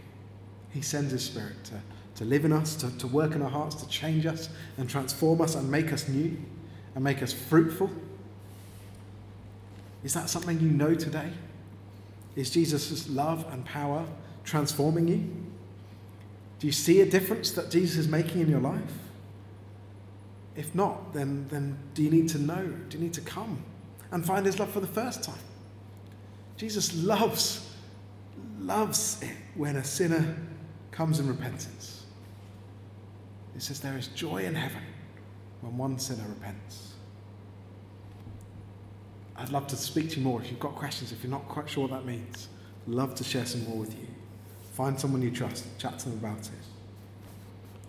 He 0.72 0.82
sends 0.82 1.12
His 1.12 1.24
Spirit 1.24 1.64
to, 1.66 1.82
to 2.16 2.26
live 2.26 2.46
in 2.46 2.54
us, 2.54 2.76
to, 2.76 2.96
to 3.00 3.08
work 3.08 3.36
in 3.36 3.42
our 3.42 3.50
hearts, 3.50 3.76
to 3.76 3.88
change 3.88 4.26
us 4.26 4.50
and 4.78 4.90
transform 4.90 5.42
us 5.42 5.56
and 5.56 5.70
make 5.70 5.92
us 5.92 6.08
new 6.08 6.38
and 6.96 7.04
make 7.04 7.24
us 7.24 7.34
fruitful. 7.34 7.90
Is 10.04 10.14
that 10.14 10.30
something 10.30 10.60
you 10.60 10.70
know 10.70 10.94
today? 10.94 11.32
Is 12.36 12.50
Jesus' 12.50 13.10
love 13.10 13.46
and 13.52 13.64
power 13.66 14.06
transforming 14.44 15.08
you? 15.08 15.30
Do 16.60 16.68
you 16.68 16.74
see 16.74 17.02
a 17.02 17.06
difference 17.06 17.52
that 17.52 17.70
Jesus 17.70 17.98
is 17.98 18.08
making 18.08 18.42
in 18.42 18.50
your 18.50 18.62
life? 18.62 18.94
If 20.56 20.74
not, 20.76 21.14
then, 21.14 21.48
then 21.50 21.78
do 21.94 22.04
you 22.04 22.10
need 22.10 22.30
to 22.30 22.40
know? 22.40 22.66
Do 22.90 22.98
you 22.98 23.04
need 23.04 23.14
to 23.14 23.22
come 23.22 23.64
and 24.12 24.26
find 24.26 24.46
his 24.46 24.60
love 24.60 24.72
for 24.72 24.80
the 24.80 24.88
first 24.88 25.24
time? 25.24 25.40
Jesus 26.58 26.96
loves, 26.96 27.76
loves 28.60 29.22
it 29.22 29.36
when 29.56 29.76
a 29.76 29.84
sinner 29.84 30.38
comes 30.92 31.20
in 31.20 31.28
repentance. 31.28 32.06
He 33.54 33.60
says 33.60 33.80
there 33.80 33.98
is 33.98 34.08
joy 34.08 34.46
in 34.46 34.56
heaven 34.56 34.82
when 35.62 35.78
one 35.78 36.00
sinner 36.00 36.28
repents. 36.30 36.93
I'd 39.38 39.50
love 39.50 39.68
to 39.68 39.76
speak 39.76 40.12
to 40.12 40.18
you 40.18 40.24
more 40.24 40.42
if 40.42 40.50
you've 40.50 40.60
got 40.60 40.76
questions, 40.76 41.12
if 41.12 41.24
you're 41.24 41.32
not 41.32 41.48
quite 41.48 41.70
sure 41.70 41.88
what 41.88 41.92
that 41.92 42.06
means. 42.06 42.50
Love 42.88 43.16
to 43.16 43.24
share 43.24 43.46
some 43.46 43.64
more 43.66 43.78
with 43.78 43.94
you. 43.94 44.08
Find 44.74 45.00
someone 45.00 45.22
you 45.22 45.32
trust, 45.32 45.66
chat 45.80 46.00
to 46.00 46.10
them 46.10 46.20
about 46.20 46.40
it. 46.40 46.52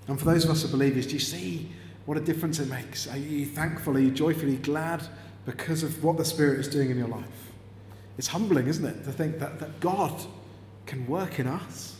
And 0.08 0.18
for 0.18 0.26
those 0.26 0.44
of 0.44 0.50
us 0.50 0.62
who 0.62 0.68
are 0.68 0.72
believers, 0.72 1.06
do 1.06 1.14
you 1.14 1.18
see 1.18 1.70
what 2.06 2.18
a 2.18 2.20
difference 2.20 2.60
it 2.60 2.68
makes? 2.68 3.08
Are 3.08 3.16
you 3.16 3.46
thankful? 3.46 3.96
Are 3.96 4.00
you 4.00 4.10
joyfully 4.10 4.56
glad 4.56 5.02
because 5.46 5.82
of 5.82 6.02
what 6.04 6.16
the 6.16 6.24
Spirit 6.24 6.60
is 6.60 6.68
doing 6.68 6.90
in 6.90 6.98
your 6.98 7.08
life? 7.08 7.52
It's 8.16 8.28
humbling, 8.28 8.66
isn't 8.66 8.84
it, 8.84 9.04
to 9.04 9.12
think 9.12 9.38
that, 9.38 9.58
that 9.60 9.80
God 9.80 10.12
can 10.86 11.06
work 11.06 11.38
in 11.38 11.46
us. 11.46 11.96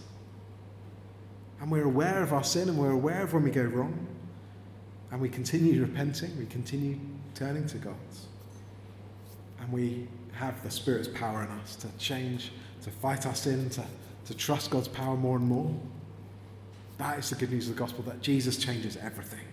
And 1.60 1.70
we're 1.70 1.84
aware 1.84 2.22
of 2.22 2.32
our 2.32 2.44
sin 2.44 2.68
and 2.68 2.78
we're 2.78 2.90
aware 2.90 3.22
of 3.22 3.32
when 3.32 3.42
we 3.42 3.50
go 3.50 3.62
wrong. 3.62 4.06
And 5.10 5.20
we 5.20 5.28
continue 5.28 5.80
repenting, 5.80 6.36
we 6.38 6.46
continue 6.46 6.98
turning 7.34 7.66
to 7.68 7.78
God 7.78 7.94
and 9.60 9.72
we 9.72 10.08
have 10.32 10.62
the 10.62 10.70
Spirit's 10.70 11.08
power 11.08 11.42
in 11.42 11.48
us 11.60 11.76
to 11.76 11.88
change, 11.98 12.52
to 12.82 12.90
fight 12.90 13.26
our 13.26 13.34
sin, 13.34 13.70
to, 13.70 13.84
to 14.26 14.34
trust 14.34 14.70
God's 14.70 14.88
power 14.88 15.16
more 15.16 15.36
and 15.36 15.46
more. 15.46 15.74
That 16.98 17.18
is 17.18 17.30
the 17.30 17.36
good 17.36 17.50
news 17.50 17.68
of 17.68 17.76
the 17.76 17.80
gospel 17.80 18.04
that 18.04 18.20
Jesus 18.20 18.56
changes 18.56 18.96
everything. 18.96 19.44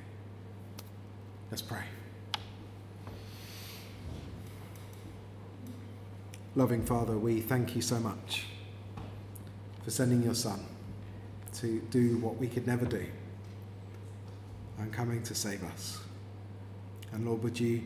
Let's 1.50 1.62
pray. 1.62 1.84
Loving 6.56 6.86
Father, 6.86 7.18
we 7.18 7.42
thank 7.42 7.76
you 7.76 7.82
so 7.82 8.00
much 8.00 8.46
for 9.84 9.92
sending 9.92 10.22
your 10.22 10.36
Son 10.36 10.60
to 11.54 11.80
do 11.90 12.18
what 12.18 12.38
we 12.38 12.48
could 12.48 12.68
never 12.68 12.86
do 12.86 13.06
and 14.80 14.92
coming 14.92 15.24
to 15.24 15.36
save 15.36 15.64
us. 15.64 16.00
And 17.14 17.26
Lord, 17.26 17.44
would 17.44 17.60
you 17.60 17.84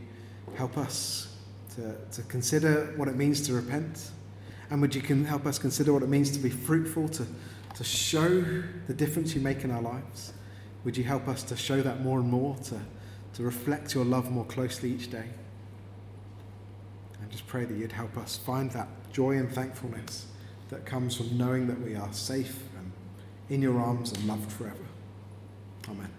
help 0.55 0.77
us 0.77 1.34
to, 1.75 1.95
to 2.11 2.21
consider 2.27 2.93
what 2.95 3.07
it 3.07 3.15
means 3.15 3.41
to 3.47 3.53
repent. 3.53 4.11
And 4.69 4.81
would 4.81 4.95
you 4.95 5.01
can 5.01 5.25
help 5.25 5.45
us 5.45 5.59
consider 5.59 5.93
what 5.93 6.03
it 6.03 6.09
means 6.09 6.31
to 6.31 6.39
be 6.39 6.49
fruitful, 6.49 7.09
to, 7.09 7.25
to 7.75 7.83
show 7.83 8.43
the 8.87 8.93
difference 8.93 9.35
you 9.35 9.41
make 9.41 9.63
in 9.63 9.71
our 9.71 9.81
lives? 9.81 10.33
Would 10.83 10.97
you 10.97 11.03
help 11.03 11.27
us 11.27 11.43
to 11.43 11.55
show 11.55 11.81
that 11.81 12.01
more 12.01 12.19
and 12.19 12.29
more, 12.29 12.55
to, 12.65 12.79
to 13.35 13.43
reflect 13.43 13.93
your 13.93 14.05
love 14.05 14.31
more 14.31 14.45
closely 14.45 14.91
each 14.91 15.11
day? 15.11 15.29
And 17.21 17.31
just 17.31 17.47
pray 17.47 17.65
that 17.65 17.75
you'd 17.75 17.91
help 17.91 18.17
us 18.17 18.37
find 18.37 18.71
that 18.71 18.87
joy 19.11 19.37
and 19.37 19.51
thankfulness 19.51 20.27
that 20.69 20.85
comes 20.85 21.15
from 21.15 21.37
knowing 21.37 21.67
that 21.67 21.79
we 21.79 21.95
are 21.95 22.11
safe 22.11 22.63
and 22.77 22.91
in 23.49 23.61
your 23.61 23.79
arms 23.79 24.11
and 24.11 24.27
loved 24.27 24.51
forever. 24.51 24.85
Amen. 25.89 26.09